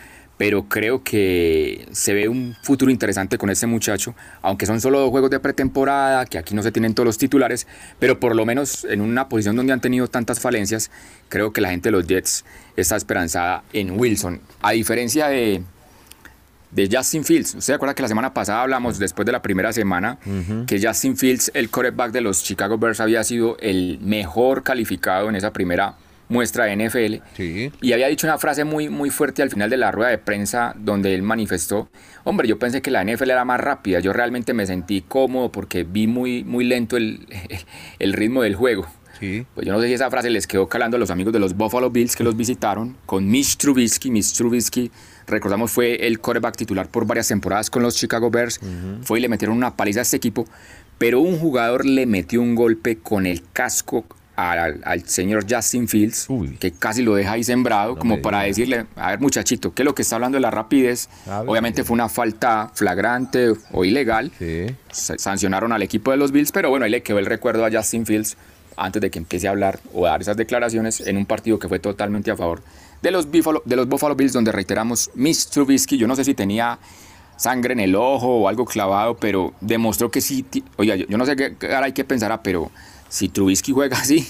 pero 0.41 0.63
creo 0.63 1.03
que 1.03 1.87
se 1.91 2.15
ve 2.15 2.27
un 2.27 2.55
futuro 2.63 2.89
interesante 2.89 3.37
con 3.37 3.51
este 3.51 3.67
muchacho, 3.67 4.15
aunque 4.41 4.65
son 4.65 4.81
solo 4.81 4.99
dos 4.99 5.11
juegos 5.11 5.29
de 5.29 5.39
pretemporada, 5.39 6.25
que 6.25 6.39
aquí 6.39 6.55
no 6.55 6.63
se 6.63 6.71
tienen 6.71 6.95
todos 6.95 7.05
los 7.05 7.19
titulares, 7.19 7.67
pero 7.99 8.19
por 8.19 8.35
lo 8.35 8.43
menos 8.43 8.83
en 8.85 9.01
una 9.01 9.29
posición 9.29 9.55
donde 9.55 9.71
han 9.71 9.81
tenido 9.81 10.07
tantas 10.07 10.39
falencias, 10.39 10.89
creo 11.29 11.53
que 11.53 11.61
la 11.61 11.69
gente 11.69 11.89
de 11.89 11.91
los 11.91 12.07
Jets 12.07 12.43
está 12.75 12.95
esperanzada 12.95 13.63
en 13.71 13.99
Wilson. 13.99 14.41
A 14.63 14.71
diferencia 14.71 15.27
de, 15.27 15.61
de 16.71 16.89
Justin 16.91 17.23
Fields. 17.23 17.53
¿Usted 17.53 17.75
acuerda 17.75 17.93
que 17.93 18.01
la 18.01 18.07
semana 18.07 18.33
pasada 18.33 18.63
hablamos, 18.63 18.97
después 18.97 19.27
de 19.27 19.33
la 19.33 19.43
primera 19.43 19.71
semana, 19.71 20.17
que 20.65 20.81
Justin 20.81 21.17
Fields, 21.17 21.51
el 21.53 21.69
quarterback 21.69 22.13
de 22.13 22.21
los 22.21 22.43
Chicago 22.43 22.79
Bears, 22.79 22.99
había 22.99 23.23
sido 23.23 23.57
el 23.59 23.99
mejor 24.01 24.63
calificado 24.63 25.29
en 25.29 25.35
esa 25.35 25.53
primera 25.53 25.97
muestra 26.31 26.65
de 26.65 26.75
NFL. 26.75 27.23
Sí. 27.35 27.71
Y 27.81 27.93
había 27.93 28.07
dicho 28.07 28.25
una 28.25 28.37
frase 28.37 28.63
muy, 28.63 28.89
muy 28.89 29.09
fuerte 29.09 29.43
al 29.43 29.49
final 29.49 29.69
de 29.69 29.77
la 29.77 29.91
rueda 29.91 30.09
de 30.09 30.17
prensa 30.17 30.73
donde 30.77 31.13
él 31.13 31.21
manifestó, 31.21 31.89
hombre, 32.23 32.47
yo 32.47 32.57
pensé 32.57 32.81
que 32.81 32.89
la 32.89 33.03
NFL 33.03 33.29
era 33.29 33.45
más 33.45 33.59
rápida, 33.59 33.99
yo 33.99 34.13
realmente 34.13 34.53
me 34.53 34.65
sentí 34.65 35.01
cómodo 35.01 35.51
porque 35.51 35.83
vi 35.83 36.07
muy, 36.07 36.43
muy 36.43 36.63
lento 36.63 36.97
el, 36.97 37.27
el 37.99 38.13
ritmo 38.13 38.41
del 38.41 38.55
juego. 38.55 38.87
Sí. 39.19 39.45
Pues 39.53 39.67
yo 39.67 39.73
no 39.73 39.79
sé 39.79 39.87
si 39.87 39.93
esa 39.93 40.09
frase 40.09 40.31
les 40.31 40.47
quedó 40.47 40.67
calando 40.67 40.97
a 40.97 40.99
los 40.99 41.11
amigos 41.11 41.31
de 41.31 41.39
los 41.39 41.55
Buffalo 41.55 41.91
Bills 41.91 42.15
que 42.15 42.23
los 42.23 42.35
visitaron 42.35 42.97
con 43.05 43.29
Mitch 43.29 43.57
Trubisky. 43.57 44.09
Mitch 44.09 44.33
Trubisky, 44.33 44.89
recordamos, 45.27 45.69
fue 45.69 46.07
el 46.07 46.19
quarterback 46.19 46.55
titular 46.55 46.89
por 46.89 47.05
varias 47.05 47.27
temporadas 47.27 47.69
con 47.69 47.83
los 47.83 47.95
Chicago 47.95 48.31
Bears. 48.31 48.59
Fue 49.03 49.19
y 49.19 49.21
le 49.21 49.29
metieron 49.29 49.55
una 49.55 49.75
paliza 49.75 49.99
a 49.99 50.03
este 50.03 50.17
equipo. 50.17 50.47
Pero 50.97 51.19
un 51.19 51.37
jugador 51.37 51.85
le 51.85 52.07
metió 52.07 52.41
un 52.41 52.55
golpe 52.55 52.97
con 52.97 53.27
el 53.27 53.43
casco 53.53 54.05
al, 54.35 54.81
al 54.83 55.07
señor 55.07 55.45
Justin 55.49 55.87
Fields, 55.87 56.25
Uy. 56.29 56.57
que 56.59 56.71
casi 56.71 57.03
lo 57.03 57.15
deja 57.15 57.33
ahí 57.33 57.43
sembrado, 57.43 57.93
me 57.95 57.99
como 57.99 58.21
para 58.21 58.41
decirle, 58.41 58.85
a 58.95 59.11
ver 59.11 59.19
muchachito, 59.19 59.73
¿qué 59.73 59.83
es 59.83 59.85
lo 59.85 59.93
que 59.93 60.01
está 60.01 60.15
hablando 60.15 60.37
de 60.37 60.41
la 60.41 60.51
rapidez? 60.51 61.09
A 61.27 61.41
ver. 61.41 61.49
Obviamente 61.49 61.83
fue 61.83 61.93
una 61.93 62.09
falta 62.09 62.71
flagrante 62.73 63.53
o 63.71 63.85
ilegal. 63.85 64.31
Sí. 64.39 64.67
Sa- 64.91 65.17
sancionaron 65.17 65.71
al 65.73 65.81
equipo 65.83 66.11
de 66.11 66.17
los 66.17 66.31
Bills, 66.31 66.51
pero 66.51 66.69
bueno, 66.69 66.85
ahí 66.85 66.91
le 66.91 67.03
quedó 67.03 67.19
el 67.19 67.25
recuerdo 67.25 67.65
a 67.65 67.69
Justin 67.71 68.05
Fields 68.05 68.37
antes 68.77 69.01
de 69.01 69.09
que 69.11 69.19
empiece 69.19 69.47
a 69.47 69.51
hablar 69.51 69.79
o 69.93 70.07
a 70.07 70.11
dar 70.11 70.21
esas 70.21 70.37
declaraciones 70.37 71.01
en 71.01 71.17
un 71.17 71.25
partido 71.25 71.59
que 71.59 71.67
fue 71.67 71.79
totalmente 71.79 72.31
a 72.31 72.37
favor 72.37 72.63
de 73.01 73.11
los 73.11 73.29
Buffalo, 73.29 73.61
de 73.65 73.75
los 73.75 73.87
Buffalo 73.87 74.15
Bills, 74.15 74.31
donde 74.33 74.51
reiteramos, 74.51 75.09
Mitch 75.15 75.47
Trubisky, 75.49 75.97
yo 75.97 76.07
no 76.07 76.15
sé 76.15 76.23
si 76.23 76.33
tenía 76.33 76.79
sangre 77.35 77.73
en 77.73 77.79
el 77.79 77.95
ojo 77.95 78.27
o 78.41 78.47
algo 78.47 78.65
clavado, 78.65 79.17
pero 79.17 79.53
demostró 79.61 80.11
que 80.11 80.21
sí, 80.21 80.45
oiga, 80.77 80.95
yo, 80.95 81.05
no 81.17 81.25
sé 81.25 81.35
qué 81.35 81.55
cara 81.55 81.85
hay 81.87 81.93
que 81.93 82.03
pensar, 82.03 82.31
ah, 82.31 82.43
pero 82.43 82.69
si 83.11 83.27
Trubisky 83.27 83.73
juega 83.73 83.97
así, 83.97 84.25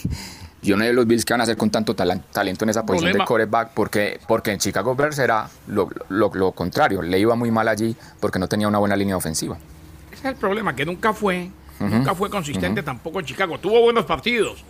yo 0.63 0.75
no 0.75 0.83
sé 0.83 0.91
los 0.93 1.05
Bills 1.05 1.23
qué 1.23 1.33
van 1.33 1.41
a 1.41 1.43
hacer 1.43 1.55
con 1.55 1.69
tanto 1.69 1.95
talento 1.95 2.65
en 2.65 2.69
esa 2.69 2.83
posición 2.85 3.11
Problema. 3.11 3.23
de 3.23 3.27
quarterback, 3.27 3.69
porque, 3.75 4.19
porque 4.27 4.51
en 4.51 4.57
Chicago 4.59 4.95
Bears 4.95 5.19
era 5.19 5.47
lo, 5.67 5.87
lo- 6.09 6.31
lo 6.33 6.51
contrario, 6.51 7.01
le 7.01 7.19
iba 7.19 7.35
muy 7.35 7.51
mal 7.51 7.67
allí 7.67 7.95
porque 8.19 8.39
no 8.39 8.47
tenía 8.47 8.67
una 8.67 8.79
buena 8.79 8.95
línea 8.95 9.15
ofensiva. 9.15 9.57
Ese 10.11 10.15
es 10.21 10.25
el 10.25 10.35
problema, 10.35 10.75
que 10.75 10.83
nunca 10.85 11.13
fue, 11.13 11.49
nunca 11.79 12.13
fue 12.15 12.29
consistente 12.29 12.81
tampoco 12.83 13.19
en 13.19 13.25
Chicago. 13.27 13.59
Tuvo 13.59 13.81
buenos 13.81 14.05
partidos, 14.05 14.63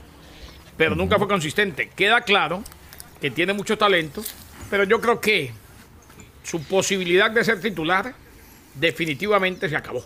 pero 0.77 0.94
nunca 0.96 1.18
fue 1.18 1.27
consistente. 1.27 1.89
Queda 1.96 2.22
claro 2.22 2.63
que 3.22 3.32
tiene 3.32 3.53
mucho 3.53 3.77
talento, 3.77 4.22
pero 4.70 4.84
yo 4.84 5.00
creo 5.01 5.20
que 5.22 5.51
su 6.44 6.62
posibilidad 6.63 7.30
de 7.32 7.44
ser 7.44 7.60
titular 7.62 8.13
definitivamente 8.75 9.70
se 9.70 9.75
acabó. 9.75 10.03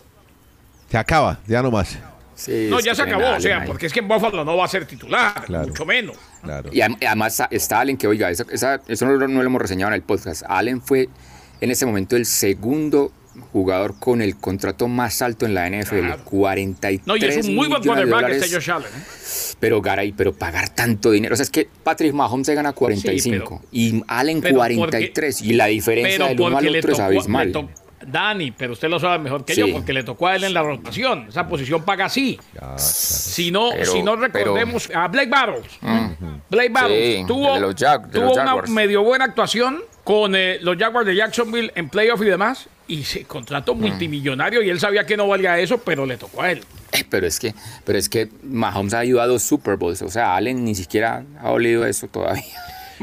Se 0.90 0.98
acaba, 0.98 1.38
ya 1.46 1.62
no 1.62 1.70
más. 1.70 1.96
Sí, 2.36 2.68
No, 2.70 2.78
ya 2.80 2.94
se 2.94 3.02
acabó, 3.02 3.34
o 3.36 3.40
sea, 3.40 3.62
ahí. 3.62 3.66
porque 3.66 3.86
es 3.86 3.92
que 3.92 4.00
en 4.00 4.08
Buffalo 4.08 4.44
no 4.44 4.56
va 4.56 4.66
a 4.66 4.68
ser 4.68 4.86
titular, 4.86 5.42
Claro. 5.46 5.66
mucho 5.68 5.84
menos. 5.86 6.16
Claro. 6.42 6.70
Y 6.72 6.80
además 6.82 7.42
está 7.50 7.80
Allen, 7.80 7.96
que 7.96 8.06
oiga, 8.06 8.30
esa- 8.30 8.46
esa- 8.52 8.80
eso 8.86 9.06
no, 9.06 9.14
lo- 9.14 9.26
no 9.26 9.40
lo 9.42 9.46
hemos 9.46 9.60
reseñado 9.62 9.88
en 9.90 9.94
el 9.94 10.02
podcast. 10.02 10.42
Allen 10.46 10.80
fue 10.82 11.08
en 11.60 11.70
ese 11.70 11.86
momento 11.86 12.14
el 12.14 12.26
segundo 12.26 13.10
jugador 13.52 13.98
con 13.98 14.22
el 14.22 14.36
contrato 14.36 14.86
más 14.88 15.20
alto 15.22 15.44
en 15.46 15.54
la 15.54 15.66
NFL, 15.66 16.00
Claro. 16.06 16.24
43 16.24 17.06
No, 17.06 17.16
y 17.16 17.24
es 17.24 17.46
un 17.46 17.54
muy 17.54 17.68
buen 17.68 17.82
quarterback 17.82 18.28
este 18.30 18.54
Josh 18.54 18.70
Allen. 18.70 18.88
¿eh? 18.88 19.02
Pero 19.60 19.80
Garay, 19.82 20.12
pero 20.12 20.32
pagar 20.34 20.68
tanto 20.70 21.10
dinero, 21.10 21.32
o 21.32 21.36
sea, 21.36 21.42
es 21.44 21.50
que 21.50 21.66
Patrick 21.82 22.12
Mahomes 22.14 22.46
se 22.46 22.54
gana 22.54 22.72
45 22.72 23.62
y 23.72 24.02
Allen 24.08 24.40
pero 24.42 24.56
porque- 24.58 24.76
43 24.76 25.40
y 25.42 25.52
la 25.54 25.66
diferencia 25.66 26.16
Pero 26.18 26.28
del 26.28 26.40
uno 26.40 26.58
al 26.58 26.64
le 26.64 26.78
otro 26.78 26.92
es 26.92 26.96
tocó, 26.98 27.06
abismal. 27.06 27.68
Dani, 28.06 28.50
pero 28.50 28.72
usted 28.74 28.88
lo 28.88 28.98
sabe 29.00 29.18
mejor 29.18 29.44
que 29.44 29.54
Sí. 29.54 29.60
yo, 29.60 29.72
porque 29.72 29.92
le 29.92 30.02
tocó 30.02 30.26
a 30.28 30.36
él 30.36 30.44
en 30.44 30.54
la 30.54 30.62
rotación. 30.62 31.26
Esa 31.28 31.48
posición 31.48 31.84
paga 31.84 32.06
así. 32.06 32.38
Ya, 32.54 32.60
claro. 32.60 32.78
Si 32.78 33.50
no, 33.50 33.70
Pero- 33.72 33.84
si 33.92 34.02
no 34.02 34.12
pero- 34.20 34.26
recordemos 34.32 34.88
a 34.94 35.08
Blake 35.08 35.30
Battles. 35.30 35.66
Blake 36.50 36.68
Battles 36.70 37.16
Sí, 37.20 37.24
tuvo, 37.26 37.54
de 37.54 37.60
los 37.60 37.74
Jag- 37.74 38.06
de 38.06 38.18
tuvo 38.20 38.28
los 38.28 38.36
una 38.38 38.62
medio 38.68 39.02
buena 39.02 39.24
actuación 39.24 39.80
con 40.04 40.34
eh, 40.36 40.58
los 40.60 40.76
Jaguars 40.76 41.06
de 41.06 41.16
Jacksonville 41.16 41.72
en 41.74 41.88
playoff 41.88 42.20
y 42.22 42.26
demás. 42.26 42.68
Y 42.88 43.02
se 43.02 43.24
contrató 43.24 43.74
Mm. 43.74 43.80
multimillonario 43.80 44.62
y 44.62 44.70
él 44.70 44.78
sabía 44.78 45.04
que 45.04 45.16
no 45.16 45.26
valía 45.26 45.58
eso, 45.58 45.78
pero 45.78 46.06
le 46.06 46.16
tocó 46.16 46.42
a 46.42 46.52
él. 46.52 46.62
Eh, 46.92 47.04
Pero 47.10 47.26
es 47.26 47.40
que, 47.40 47.52
pero 47.84 47.98
es 47.98 48.08
que 48.08 48.28
Mahomes 48.44 48.94
ha 48.94 49.04
ido 49.04 49.20
a 49.20 49.26
dos 49.26 49.42
Super 49.42 49.76
Bowls, 49.76 50.02
o 50.02 50.08
sea, 50.08 50.36
Allen 50.36 50.64
ni 50.64 50.74
siquiera 50.76 51.24
ha 51.40 51.50
olido 51.50 51.84
eso 51.84 52.06
todavía. 52.06 52.44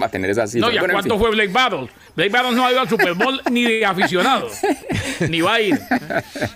Va 0.01 0.07
a 0.07 0.09
tener 0.09 0.29
esa 0.29 0.47
cifra. 0.47 0.67
no, 0.67 0.73
¿y 0.73 0.77
a 0.77 0.81
Bueno, 0.81 0.93
en 0.93 0.95
cuánto 0.97 1.13
fin. 1.15 1.21
fue 1.21 1.31
Blake 1.31 1.51
Battles? 1.51 1.89
Blake 2.15 2.29
Battles 2.31 2.55
no 2.55 2.65
ha 2.65 2.71
ido 2.71 2.81
al 2.81 2.89
Super 2.89 3.13
Bowl 3.13 3.41
ni 3.51 3.63
de 3.63 3.85
aficionado. 3.85 4.49
ni 5.29 5.41
va 5.41 5.53
a 5.55 5.61
ir. 5.61 5.79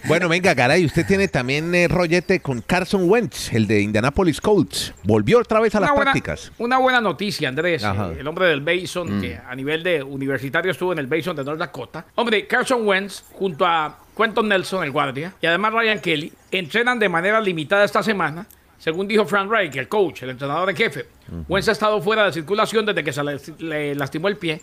Bueno, 0.05 0.29
venga, 0.29 0.53
Garay, 0.53 0.85
usted 0.85 1.05
tiene 1.05 1.27
también 1.27 1.73
eh, 1.75 1.87
rollete 1.87 2.39
con 2.39 2.61
Carson 2.61 3.09
Wentz, 3.09 3.53
el 3.53 3.67
de 3.67 3.81
Indianapolis 3.81 4.41
Colts. 4.41 4.93
Volvió 5.03 5.39
otra 5.39 5.59
vez 5.59 5.73
a 5.75 5.79
las 5.79 5.89
buena, 5.91 6.03
prácticas. 6.03 6.51
Una 6.57 6.77
buena 6.77 7.01
noticia, 7.01 7.49
Andrés. 7.49 7.83
Ajá. 7.83 8.11
eh, 8.11 8.17
el 8.19 8.27
hombre 8.27 8.47
del 8.47 8.61
Basin, 8.61 9.21
que 9.21 9.37
a 9.47 9.55
nivel 9.55 9.83
de 9.83 10.01
universitario 10.03 10.71
estuvo 10.71 10.93
en 10.93 10.99
el 10.99 11.07
Basin 11.07 11.35
de 11.35 11.43
North 11.43 11.59
Dakota. 11.59 12.05
Hombre, 12.15 12.47
Carson 12.47 12.87
Wentz, 12.87 13.23
junto 13.33 13.65
a 13.65 13.97
Quentin 14.15 14.47
Nelson, 14.47 14.83
el 14.83 14.91
guardia, 14.91 15.33
y 15.41 15.45
además 15.45 15.73
Ryan 15.73 15.99
Kelly, 15.99 16.33
entrenan 16.51 16.97
de 16.99 17.09
manera 17.09 17.39
limitada 17.39 17.83
esta 17.83 18.01
semana. 18.01 18.45
Según 18.87 19.05
dijo 19.05 19.25
Frank 19.25 19.51
Reich, 19.51 19.75
el 19.75 19.89
coach, 19.89 20.23
el 20.23 20.29
entrenador 20.29 20.69
en 20.69 20.75
jefe, 20.77 21.07
Wentz 21.49 21.67
ha 21.67 21.73
estado 21.73 22.01
fuera 22.01 22.23
de 22.23 22.31
circulación 22.31 22.85
desde 22.85 23.03
que 23.03 23.11
se 23.11 23.21
le, 23.21 23.37
le 23.59 23.95
lastimó 23.95 24.29
el 24.29 24.37
pie 24.37 24.61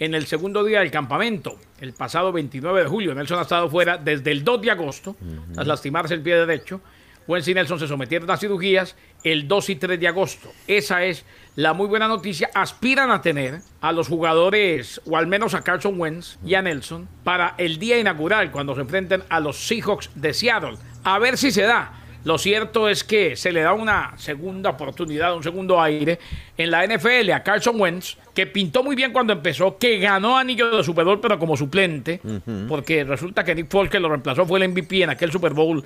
en 0.00 0.14
el 0.14 0.26
segundo 0.26 0.64
día 0.64 0.80
del 0.80 0.90
campamento, 0.90 1.60
el 1.80 1.92
pasado 1.92 2.32
29 2.32 2.82
de 2.82 2.88
julio. 2.88 3.14
Nelson 3.14 3.38
ha 3.38 3.42
estado 3.42 3.70
fuera 3.70 3.98
desde 3.98 4.32
el 4.32 4.42
2 4.42 4.62
de 4.62 4.70
agosto, 4.72 5.14
tras 5.54 5.64
lastimarse 5.64 6.14
el 6.14 6.22
pie 6.22 6.34
derecho. 6.44 6.80
Wentz 7.28 7.46
y 7.46 7.54
Nelson 7.54 7.78
se 7.78 7.86
sometieron 7.86 8.28
a 8.32 8.36
cirugías 8.36 8.96
el 9.22 9.46
2 9.46 9.70
y 9.70 9.76
3 9.76 10.00
de 10.00 10.08
agosto. 10.08 10.50
Esa 10.66 11.04
es 11.04 11.24
la 11.54 11.72
muy 11.72 11.86
buena 11.86 12.08
noticia. 12.08 12.50
Aspiran 12.54 13.12
a 13.12 13.22
tener 13.22 13.60
a 13.80 13.92
los 13.92 14.08
jugadores, 14.08 15.00
o 15.06 15.16
al 15.16 15.28
menos 15.28 15.54
a 15.54 15.62
Carson 15.62 16.00
Wentz 16.00 16.36
y 16.44 16.54
a 16.54 16.62
Nelson, 16.62 17.08
para 17.22 17.54
el 17.58 17.78
día 17.78 17.96
inaugural, 18.00 18.50
cuando 18.50 18.74
se 18.74 18.80
enfrenten 18.80 19.22
a 19.28 19.38
los 19.38 19.56
Seahawks 19.68 20.10
de 20.16 20.34
Seattle. 20.34 20.78
A 21.04 21.20
ver 21.20 21.38
si 21.38 21.52
se 21.52 21.62
da. 21.62 22.00
Lo 22.24 22.38
cierto 22.38 22.88
es 22.88 23.02
que 23.02 23.36
se 23.36 23.52
le 23.52 23.62
da 23.62 23.72
una 23.72 24.16
segunda 24.16 24.70
oportunidad, 24.70 25.34
un 25.34 25.42
segundo 25.42 25.80
aire 25.80 26.18
en 26.56 26.70
la 26.70 26.86
NFL 26.86 27.30
a 27.32 27.42
Carson 27.42 27.80
Wentz, 27.80 28.16
que 28.32 28.46
pintó 28.46 28.84
muy 28.84 28.94
bien 28.94 29.12
cuando 29.12 29.32
empezó, 29.32 29.76
que 29.76 29.98
ganó 29.98 30.36
anillo 30.36 30.76
de 30.76 30.84
Super 30.84 31.04
Bowl, 31.04 31.20
pero 31.20 31.38
como 31.38 31.56
suplente, 31.56 32.20
porque 32.68 33.04
resulta 33.04 33.42
que 33.42 33.54
Nick 33.54 33.70
Foles, 33.70 33.90
que 33.90 33.98
lo 33.98 34.08
reemplazó, 34.08 34.46
fue 34.46 34.60
el 34.62 34.68
MVP 34.70 35.02
en 35.02 35.10
aquel 35.10 35.32
Super 35.32 35.52
Bowl 35.52 35.84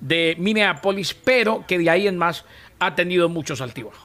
de 0.00 0.34
Minneapolis, 0.38 1.14
pero 1.14 1.64
que 1.66 1.78
de 1.78 1.88
ahí 1.88 2.08
en 2.08 2.18
más 2.18 2.44
ha 2.78 2.94
tenido 2.94 3.28
muchos 3.28 3.60
altibajos. 3.60 4.02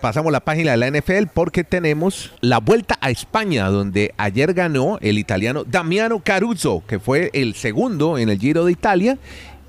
Pasamos 0.00 0.30
la 0.30 0.40
página 0.40 0.70
de 0.70 0.76
la 0.76 0.90
NFL 0.90 1.26
porque 1.34 1.64
tenemos 1.64 2.32
la 2.40 2.60
vuelta 2.60 2.96
a 3.00 3.10
España, 3.10 3.68
donde 3.68 4.14
ayer 4.16 4.54
ganó 4.54 4.98
el 5.00 5.18
italiano 5.18 5.64
Damiano 5.64 6.20
Caruso, 6.20 6.84
que 6.86 7.00
fue 7.00 7.30
el 7.32 7.54
segundo 7.56 8.16
en 8.16 8.28
el 8.28 8.38
Giro 8.38 8.64
de 8.64 8.70
Italia, 8.70 9.18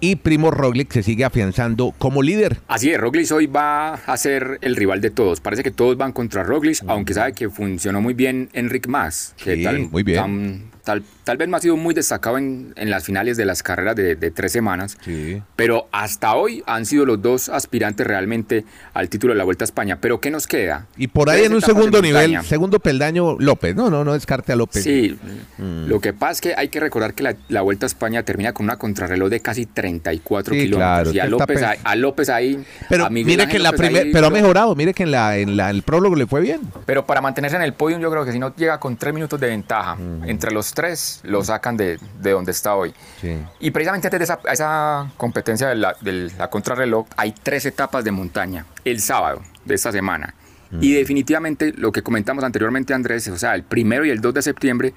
y 0.02 0.16
Primo 0.18 0.52
Roglic 0.52 0.92
se 0.94 1.04
sigue 1.04 1.26
afianzando 1.26 1.94
como 1.98 2.22
líder. 2.22 2.58
Así 2.68 2.92
es, 2.92 3.00
Roglic 3.00 3.32
hoy 3.32 3.48
va 3.48 3.94
a 3.96 4.18
ser 4.18 4.58
el 4.62 4.76
rival 4.76 5.02
de 5.02 5.10
todos. 5.10 5.42
Parece 5.42 5.64
que 5.64 5.72
todos 5.72 5.98
van 5.98 6.12
contra 6.12 6.44
Roglic, 6.44 6.80
aunque 6.88 7.14
sabe 7.14 7.34
que 7.34 7.50
funcionó 7.50 8.02
muy 8.02 8.14
bien 8.14 8.50
Enric 8.54 8.88
Mas. 8.88 9.34
Que 9.44 9.56
Sí, 9.58 9.64
tal, 9.64 9.90
muy 9.90 10.04
bien. 10.04 10.18
tan- 10.18 10.64
tal, 10.90 11.04
tal 11.24 11.38
vez 11.38 11.48
no 11.48 11.56
ha 11.58 11.60
sido 11.60 11.78
muy 11.78 11.94
destacado 11.94 12.38
en, 12.40 12.74
en 12.76 12.90
las 12.90 13.04
finales 13.04 13.38
de 13.38 13.46
las 13.46 13.62
carreras 13.62 13.96
de, 13.96 14.16
de 14.16 14.32
tres 14.32 14.52
semanas. 14.52 14.98
Sí. 15.06 15.40
Pero 15.56 15.88
hasta 15.92 16.34
hoy 16.34 16.64
han 16.66 16.86
sido 16.88 17.06
los 17.06 17.22
dos 17.22 17.48
aspirantes 17.50 18.08
realmente 18.08 18.66
al 18.96 19.08
título 19.10 19.34
de 19.34 19.38
la 19.38 19.44
Vuelta 19.44 19.64
a 19.64 19.68
España. 19.68 20.00
Pero 20.02 20.20
¿qué 20.20 20.32
nos 20.32 20.48
queda? 20.48 20.88
Y 20.98 21.08
por 21.08 21.30
ahí 21.30 21.44
en 21.44 21.54
un 21.54 21.62
segundo 21.62 22.02
nivel, 22.02 22.42
segundo 22.44 22.80
peldaño, 22.80 23.38
López. 23.40 23.76
No, 23.76 23.92
no, 23.92 24.04
no 24.04 24.14
descarte 24.14 24.54
a 24.54 24.56
López. 24.56 24.84
Sí, 24.84 25.18
Mm. 25.60 25.88
lo 25.88 26.00
que 26.00 26.14
pasa 26.14 26.32
es 26.32 26.42
que 26.42 26.54
hay 26.56 26.70
que 26.70 26.80
recordar 26.80 27.14
que 27.14 27.22
la, 27.24 27.36
la 27.50 27.62
Vuelta 27.62 27.86
a 27.86 27.88
España 27.88 28.24
termina 28.24 28.54
con 28.54 28.64
una 28.66 28.78
contrarreloj 28.78 29.30
de 29.30 29.42
casi 29.42 29.66
34 29.66 30.54
Sí, 30.54 30.62
kilómetros. 30.62 30.80
claro, 30.80 31.12
y 31.12 31.20
a 31.20 31.26
López, 31.26 31.60
pe- 31.60 31.66
ahí- 31.66 31.78
a 31.84 31.96
López 31.96 32.30
ahí. 32.30 32.64
Pero 32.88 33.06
a 33.06 33.10
mire 33.10 33.48
que 33.48 33.58
en 33.58 33.64
la 33.64 33.72
primer, 33.74 34.04
ahí, 34.06 34.12
pero 34.14 34.28
ha 34.28 34.30
mejorado, 34.30 34.74
mire 34.76 34.94
que 34.94 35.04
en 35.04 35.12
la, 35.12 35.38
en 35.38 35.58
la 35.58 35.70
el 35.70 35.84
prólogo 35.84 36.16
le 36.16 36.26
fue 36.28 36.42
bien. 36.42 36.62
Pero 36.86 37.06
para 37.06 37.22
mantenerse 37.22 37.58
en 37.58 37.64
el 37.64 37.74
podio, 37.74 38.00
yo 38.00 38.10
creo 38.10 38.26
que 38.26 38.32
si 38.32 38.40
no 38.40 38.56
llega 38.56 38.80
con 38.80 38.96
tres 38.98 39.14
minutos 39.14 39.40
de 39.40 39.48
ventaja, 39.48 39.98
entre 40.26 40.52
los 40.52 40.74
tres 40.80 41.20
lo 41.24 41.44
sacan 41.44 41.76
de, 41.76 42.00
de 42.22 42.32
donde 42.32 42.52
está 42.52 42.74
hoy. 42.74 42.94
Sí. 43.20 43.36
Y 43.60 43.72
precisamente 43.72 44.08
antes 44.08 44.18
de 44.18 44.24
esa, 44.24 44.40
esa 44.50 45.12
competencia 45.18 45.68
de 45.68 45.76
la, 45.76 45.94
de 46.00 46.32
la 46.38 46.50
contrarreloj, 46.50 47.06
hay 47.18 47.34
tres 47.34 47.66
etapas 47.66 48.06
de 48.06 48.12
montaña. 48.12 48.66
El 48.86 49.02
sábado 49.02 49.42
de 49.66 49.76
esta 49.76 49.92
semana, 49.92 50.34
Y 50.80 50.94
definitivamente 50.94 51.74
lo 51.76 51.92
que 51.92 52.02
comentamos 52.02 52.46
anteriormente, 52.46 52.94
Andrés, 52.94 53.28
o 53.28 53.38
sea, 53.38 53.56
el 53.56 53.64
primero 53.64 54.06
y 54.06 54.10
el 54.10 54.22
2 54.22 54.36
de 54.36 54.42
septiembre, 54.42 54.94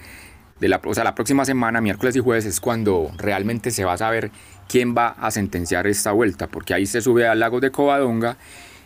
de 0.61 0.69
la, 0.69 0.81
o 0.85 0.95
sea, 0.95 1.03
la 1.03 1.17
próxima 1.17 1.45
semana, 1.45 1.81
miércoles 1.81 2.15
y 2.15 2.21
jueves, 2.21 2.45
es 2.45 2.61
cuando 2.61 3.11
realmente 3.17 3.73
se 3.73 3.85
va 3.85 3.95
a 3.95 3.99
saber 3.99 4.31
quién 4.69 4.95
va 4.97 5.09
a 5.09 5.33
sentenciar 5.33 5.89
esta 5.89 6.13
vuelta, 6.13 6.47
porque 6.47 6.75
ahí 6.75 6.87
se 6.87 7.01
sube 7.01 7.27
al 7.27 7.41
lago 7.41 7.59
de 7.59 7.73
Covadonga 7.73 8.37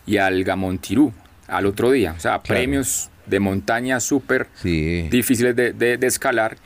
y 0.07 0.17
al 0.17 0.45
Gamontirú 0.45 1.13
al 1.47 1.67
otro 1.67 1.91
día. 1.91 2.15
O 2.17 2.21
sea, 2.21 2.43
premios 2.43 3.11
de 3.27 3.39
montaña 3.41 4.01
súper 4.01 4.49
difíciles 4.63 5.55
de, 5.55 5.73
de 5.75 6.07
escalar 6.07 6.57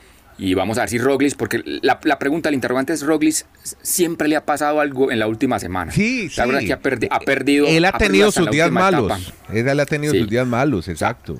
y 0.41 0.55
vamos 0.55 0.79
a 0.79 0.81
ver 0.81 0.89
si 0.89 0.97
Roglic, 0.97 1.35
porque 1.35 1.61
la, 1.63 1.99
la, 2.03 2.17
pregunta, 2.17 2.49
el 2.49 2.55
interrogante 2.55 2.93
es 2.93 3.03
Roglic, 3.03 3.45
siempre 3.83 4.27
le 4.27 4.35
ha 4.35 4.43
pasado 4.43 4.79
algo 4.79 5.11
en 5.11 5.19
la 5.19 5.27
última 5.27 5.59
semana. 5.59 5.91
Sí, 5.91 6.31
la 6.35 6.47
verdad 6.47 6.61
que 6.61 6.73
ha, 6.73 6.77
ha, 7.15 7.19
perdido. 7.19 7.67
Él 7.67 7.85
ha, 7.85 7.91
tenido 7.91 8.31
sus 8.31 8.49
días 8.49 8.71
malos. 8.71 9.33
Él 9.53 9.79
ha 9.79 9.85
tenido 9.85 10.15
sus 10.15 10.27
días 10.27 10.47
malos, 10.47 10.87
exacto. 10.87 11.39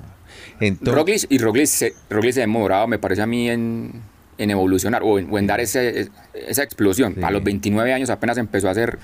Entonces, 0.60 0.94
Roglic 0.94 1.26
y 1.30 1.38
Roglic 1.38 1.66
se, 1.66 1.94
Roglic 2.10 2.34
se 2.34 2.40
ha 2.42 2.44
demorado, 2.44 2.86
me 2.86 3.00
parece 3.00 3.22
a 3.22 3.26
mí, 3.26 3.50
en, 3.50 4.02
en 4.38 4.50
evolucionar 4.52 5.02
o 5.04 5.18
en, 5.18 5.46
dar 5.48 5.60
ese, 5.60 6.08
esa 6.34 6.62
explosión. 6.62 7.24
A 7.24 7.32
los 7.32 7.42
29 7.42 7.92
años 7.92 8.08
apenas 8.08 8.38
empezó 8.38 8.68
a 8.68 8.70
hacer 8.70 9.00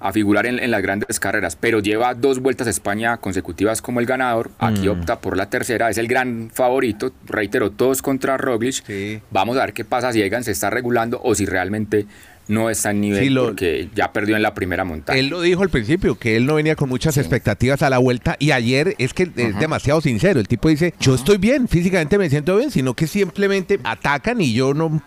a 0.00 0.12
figurar 0.12 0.46
en, 0.46 0.70
las 0.70 0.82
grandes 0.82 1.18
carreras, 1.18 1.56
pero 1.56 1.80
lleva 1.80 2.14
dos 2.14 2.40
vueltas 2.40 2.66
a 2.66 2.70
España 2.70 3.16
consecutivas 3.16 3.82
como 3.82 4.00
el 4.00 4.06
ganador. 4.06 4.50
Aquí 4.58 4.88
mm. 4.88 4.90
opta 4.90 5.20
por 5.20 5.36
la 5.36 5.50
tercera, 5.50 5.90
es 5.90 5.98
el 5.98 6.08
gran 6.08 6.50
favorito. 6.52 7.12
Reitero, 7.26 7.70
todos 7.70 8.02
contra 8.02 8.36
Roglic. 8.36 8.84
Vamos 9.30 9.56
a 9.56 9.60
ver 9.60 9.72
qué 9.72 9.84
pasa 9.84 10.12
si 10.12 10.22
Egan 10.22 10.44
se 10.44 10.52
está 10.52 10.70
regulando 10.70 11.20
o 11.22 11.34
si 11.34 11.46
realmente 11.46 12.06
no 12.48 12.70
está 12.70 12.90
en 12.90 13.02
nivel 13.02 13.34
porque 13.36 13.90
ya 13.94 14.12
perdió 14.12 14.34
en 14.34 14.42
la 14.42 14.54
primera 14.54 14.84
montaña. 14.84 15.18
Él 15.18 15.28
lo 15.28 15.40
dijo 15.42 15.62
al 15.62 15.68
principio, 15.68 16.18
que 16.18 16.36
él 16.36 16.46
no 16.46 16.54
venía 16.54 16.74
con 16.76 16.88
muchas 16.88 17.16
expectativas 17.18 17.82
a 17.82 17.90
la 17.90 17.98
vuelta 17.98 18.36
y 18.38 18.50
ayer 18.50 18.94
es 18.98 19.12
que 19.12 19.24
es 19.24 19.58
demasiado 19.58 20.00
sincero. 20.00 20.40
El 20.40 20.48
tipo 20.48 20.68
dice, 20.68 20.94
yo 20.98 21.14
estoy 21.14 21.36
bien, 21.36 21.68
físicamente 21.68 22.18
me 22.18 22.30
siento 22.30 22.56
bien, 22.56 22.70
sino 22.70 22.94
que 22.94 23.06
simplemente 23.06 23.78
atacan 23.84 24.40
y 24.40 24.54
yo 24.54 24.72
no, 24.74 25.02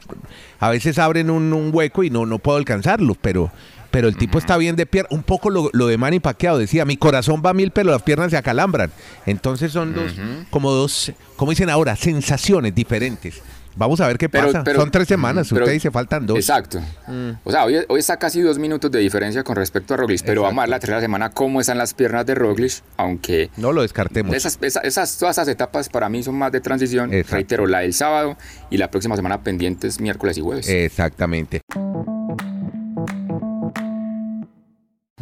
a 0.59 0.69
veces 0.69 0.99
abren 0.99 1.29
un, 1.29 1.51
un 1.51 1.71
hueco 1.73 2.03
y 2.03 2.09
no, 2.09 2.25
no 2.25 2.37
puedo 2.39 2.57
alcanzarlos, 2.57 3.17
pero 3.19 3.51
pero 3.91 4.07
el 4.07 4.17
tipo 4.17 4.39
está 4.39 4.57
bien 4.57 4.75
de 4.75 4.85
pierna. 4.85 5.09
Un 5.11 5.23
poco 5.23 5.49
lo, 5.49 5.69
de 5.87 5.97
Manny 5.97 6.19
Pacquiao 6.19 6.57
decía, 6.57 6.85
mi 6.85 6.97
corazón 6.97 7.41
va 7.45 7.51
a 7.51 7.53
mil, 7.53 7.71
pero 7.71 7.91
las 7.91 8.01
piernas 8.01 8.31
se 8.31 8.37
acalambran. 8.37 8.91
Entonces 9.25 9.71
son 9.71 9.93
dos, 9.93 10.13
como 10.49 10.71
dos, 10.71 11.11
como 11.35 11.51
dicen 11.51 11.69
ahora, 11.69 11.95
sensaciones 11.95 12.73
diferentes. 12.73 13.41
Vamos 13.75 14.01
a 14.01 14.07
ver 14.07 14.17
qué 14.17 14.27
pasa. 14.27 14.63
Son 14.75 14.91
tres 14.91 15.07
semanas, 15.07 15.51
usted 15.51 15.71
dice 15.71 15.91
faltan 15.91 16.25
dos. 16.25 16.37
Exacto. 16.37 16.79
Mm. 17.07 17.31
O 17.43 17.51
sea, 17.51 17.65
hoy, 17.65 17.85
está 17.97 18.17
casi 18.17 18.41
dos 18.41 18.59
minutos 18.59 18.91
de 18.91 18.99
diferencia 18.99 19.43
con 19.43 19.55
respecto 19.55 19.93
a 19.93 19.97
Roglic, 19.97 20.23
pero 20.25 20.41
vamos 20.43 20.59
a 20.59 20.61
ver 20.63 20.69
la 20.69 20.79
tercera 20.79 21.01
semana 21.01 21.29
cómo 21.29 21.61
están 21.61 21.77
las 21.77 21.93
piernas 21.93 22.25
de 22.25 22.35
Roglic, 22.35 22.73
aunque... 22.97 23.49
No 23.57 23.71
lo 23.71 23.81
descartemos. 23.81 24.35
Esas, 24.35 24.59
esas, 24.61 25.17
todas 25.17 25.37
esas 25.37 25.47
etapas 25.47 25.89
para 25.89 26.09
mí 26.09 26.21
son 26.23 26.35
más 26.35 26.51
de 26.51 26.59
transición. 26.59 27.11
Reitero, 27.29 27.65
la 27.65 27.79
del 27.79 27.93
sábado 27.93 28.37
y 28.69 28.77
la 28.77 28.91
próxima 28.91 29.15
semana 29.15 29.41
pendientes 29.41 29.99
miércoles 29.99 30.37
y 30.37 30.41
jueves. 30.41 30.67
Exactamente. 30.67 31.61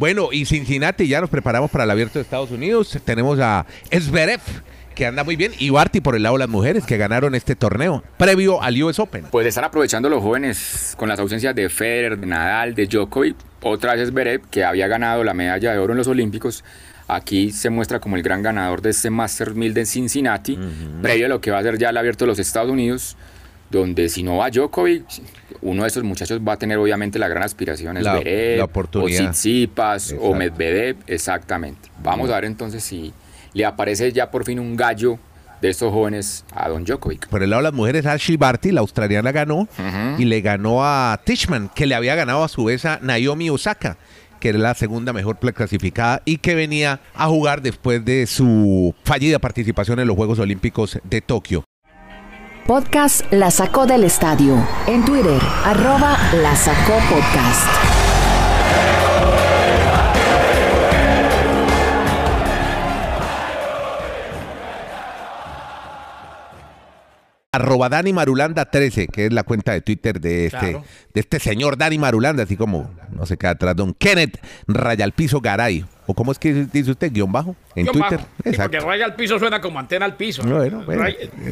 Bueno, 0.00 0.30
y 0.32 0.46
Cincinnati 0.46 1.06
ya 1.06 1.20
nos 1.20 1.28
preparamos 1.28 1.70
para 1.70 1.84
el 1.84 1.90
abierto 1.90 2.18
de 2.18 2.22
Estados 2.22 2.50
Unidos. 2.50 2.98
Tenemos 3.04 3.38
a 3.38 3.66
Esberev 3.90 4.40
que 4.94 5.04
anda 5.04 5.24
muy 5.24 5.36
bien, 5.36 5.52
y 5.58 5.68
Barty 5.68 6.00
por 6.00 6.16
el 6.16 6.22
lado 6.22 6.36
de 6.36 6.38
las 6.38 6.48
mujeres 6.48 6.86
que 6.86 6.96
ganaron 6.96 7.34
este 7.34 7.54
torneo 7.54 8.02
previo 8.16 8.62
al 8.62 8.82
US 8.82 8.98
Open. 8.98 9.26
Pues 9.30 9.46
están 9.46 9.64
aprovechando 9.64 10.08
los 10.08 10.22
jóvenes 10.22 10.94
con 10.96 11.10
las 11.10 11.18
ausencias 11.18 11.54
de 11.54 11.68
Federer, 11.68 12.16
de 12.16 12.26
Nadal, 12.26 12.74
de 12.74 12.86
Djokovic, 12.86 13.36
otra 13.60 13.94
vez 13.94 14.08
Zverev 14.08 14.40
que 14.48 14.64
había 14.64 14.88
ganado 14.88 15.22
la 15.22 15.34
medalla 15.34 15.72
de 15.72 15.78
oro 15.78 15.92
en 15.92 15.98
los 15.98 16.08
Olímpicos. 16.08 16.64
Aquí 17.06 17.50
se 17.50 17.68
muestra 17.68 18.00
como 18.00 18.16
el 18.16 18.22
gran 18.22 18.42
ganador 18.42 18.80
de 18.80 18.90
este 18.90 19.10
Master 19.10 19.54
1000 19.54 19.74
de 19.74 19.84
Cincinnati, 19.84 20.58
previo 21.02 21.26
a 21.26 21.28
lo 21.28 21.42
que 21.42 21.50
va 21.50 21.58
a 21.58 21.62
ser 21.62 21.76
ya 21.76 21.90
el 21.90 21.98
abierto 21.98 22.24
de 22.24 22.28
los 22.28 22.38
Estados 22.38 22.70
Unidos 22.70 23.18
donde 23.70 24.08
si 24.08 24.22
no 24.22 24.36
va 24.38 24.50
Djokovic, 24.50 25.04
uno 25.62 25.82
de 25.82 25.88
esos 25.88 26.02
muchachos 26.02 26.40
va 26.46 26.54
a 26.54 26.56
tener 26.56 26.78
obviamente 26.78 27.18
la 27.18 27.28
gran 27.28 27.42
aspiración, 27.44 27.96
es 27.96 28.04
la, 28.04 28.20
la 28.20 28.64
oportunidad. 28.64 29.28
o 29.28 29.30
Tsitsipas, 29.30 30.14
o 30.20 30.34
Medvedev, 30.34 30.96
exactamente. 31.06 31.88
Vamos 32.02 32.30
a 32.30 32.34
ver 32.34 32.46
entonces 32.46 32.82
si 32.82 33.12
le 33.52 33.64
aparece 33.64 34.12
ya 34.12 34.30
por 34.30 34.44
fin 34.44 34.58
un 34.58 34.76
gallo 34.76 35.18
de 35.60 35.68
estos 35.68 35.92
jóvenes 35.92 36.44
a 36.54 36.68
Don 36.68 36.84
Djokovic. 36.84 37.28
Por 37.28 37.42
el 37.42 37.50
lado 37.50 37.60
de 37.62 37.64
las 37.64 37.74
mujeres, 37.74 38.06
Ashley 38.06 38.36
Barty, 38.36 38.72
la 38.72 38.80
australiana, 38.80 39.30
ganó 39.30 39.68
y 40.18 40.24
le 40.24 40.40
ganó 40.40 40.84
a 40.84 41.20
Tishman, 41.24 41.70
que 41.74 41.86
le 41.86 41.94
había 41.94 42.14
ganado 42.14 42.42
a 42.42 42.48
su 42.48 42.64
vez 42.64 42.84
a 42.84 42.98
Naomi 43.02 43.50
Osaka 43.50 43.96
que 44.40 44.48
era 44.48 44.58
la 44.58 44.74
segunda 44.74 45.12
mejor 45.12 45.38
clasificada 45.38 46.22
y 46.24 46.38
que 46.38 46.54
venía 46.54 47.00
a 47.14 47.26
jugar 47.28 47.60
después 47.60 48.02
de 48.04 48.26
su 48.26 48.94
fallida 49.04 49.38
participación 49.38 50.00
en 50.00 50.08
los 50.08 50.16
Juegos 50.16 50.38
Olímpicos 50.38 50.98
de 51.04 51.20
Tokio. 51.20 51.62
Podcast 52.70 53.22
La 53.32 53.50
Sacó 53.50 53.84
del 53.84 54.04
Estadio. 54.04 54.64
En 54.86 55.04
Twitter, 55.04 55.42
arroba 55.64 56.16
La 56.40 56.54
Sacó 56.54 56.92
Podcast. 57.10 57.66
arroba 67.52 67.88
Dani 67.88 68.12
Marulanda 68.12 68.70
13, 68.70 69.08
que 69.08 69.26
es 69.26 69.32
la 69.32 69.42
cuenta 69.42 69.72
de 69.72 69.80
Twitter 69.80 70.20
de 70.20 70.46
este, 70.46 70.80
de 71.12 71.20
este 71.20 71.40
señor 71.40 71.76
Dani 71.76 71.98
Marulanda, 71.98 72.44
así 72.44 72.56
como, 72.56 72.90
no 73.10 73.26
sé 73.26 73.36
qué 73.36 73.48
atrás, 73.48 73.74
don 73.74 73.92
Kenneth 73.94 74.38
Rayalpizo 74.68 75.40
Garay. 75.40 75.84
¿O 76.06 76.14
cómo 76.14 76.32
es 76.32 76.38
que 76.38 76.66
dice 76.72 76.90
usted? 76.90 77.12
¿Guión 77.12 77.30
bajo? 77.30 77.54
En 77.74 77.86
Twitter. 77.86 78.20
Exacto. 78.44 78.78
porque 78.78 78.80
raya 78.80 79.04
al 79.04 79.14
piso 79.14 79.38
suena 79.38 79.60
como 79.60 79.78
antena 79.78 80.04
al 80.04 80.16
piso. 80.16 80.42
Bueno, 80.42 80.84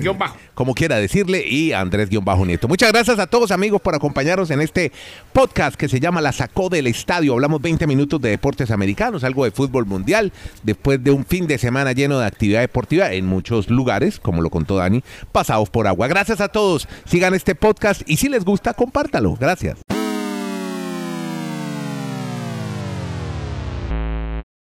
guion 0.01 0.19
bajo. 0.19 0.37
Como 0.55 0.75
quiera 0.75 0.97
decirle, 0.97 1.47
y 1.47 1.73
Andrés 1.73 2.09
guion 2.09 2.25
bajo 2.25 2.45
Nieto. 2.45 2.67
Muchas 2.67 2.93
gracias 2.93 3.19
a 3.19 3.27
todos 3.27 3.51
amigos 3.51 3.81
por 3.81 3.95
acompañarnos 3.95 4.51
en 4.51 4.61
este 4.61 4.93
podcast 5.33 5.77
que 5.77 5.89
se 5.89 6.01
llama 6.01 6.21
La 6.21 6.33
Sacó 6.33 6.69
del 6.69 6.87
Estadio. 6.87 7.35
Hablamos 7.35 7.61
20 7.63 7.87
minutos 7.87 8.21
de 8.21 8.31
deportes 8.31 8.71
americanos, 8.71 9.25
algo 9.25 9.45
de 9.45 9.51
fútbol 9.51 9.87
mundial, 9.87 10.33
después 10.63 11.03
de 11.03 11.11
un 11.11 11.25
fin 11.25 11.47
de 11.47 11.59
semana 11.59 11.93
lleno 11.93 12.19
de 12.19 12.27
actividad 12.27 12.61
deportiva 12.61 13.13
en 13.13 13.27
muchos 13.27 13.71
lugares, 13.71 14.19
como 14.19 14.43
lo 14.43 14.51
contó 14.51 14.77
Dani, 14.77 15.03
pasados 15.33 15.71
por 15.71 15.87
agua. 15.87 16.09
Gracias 16.09 16.41
a 16.41 16.49
todos. 16.49 16.89
Sigan 17.05 17.35
este 17.35 17.55
podcast 17.55 18.03
y 18.07 18.17
si 18.17 18.29
les 18.29 18.45
gusta, 18.45 18.75
compártalo. 18.75 19.37
Gracias. 19.37 19.98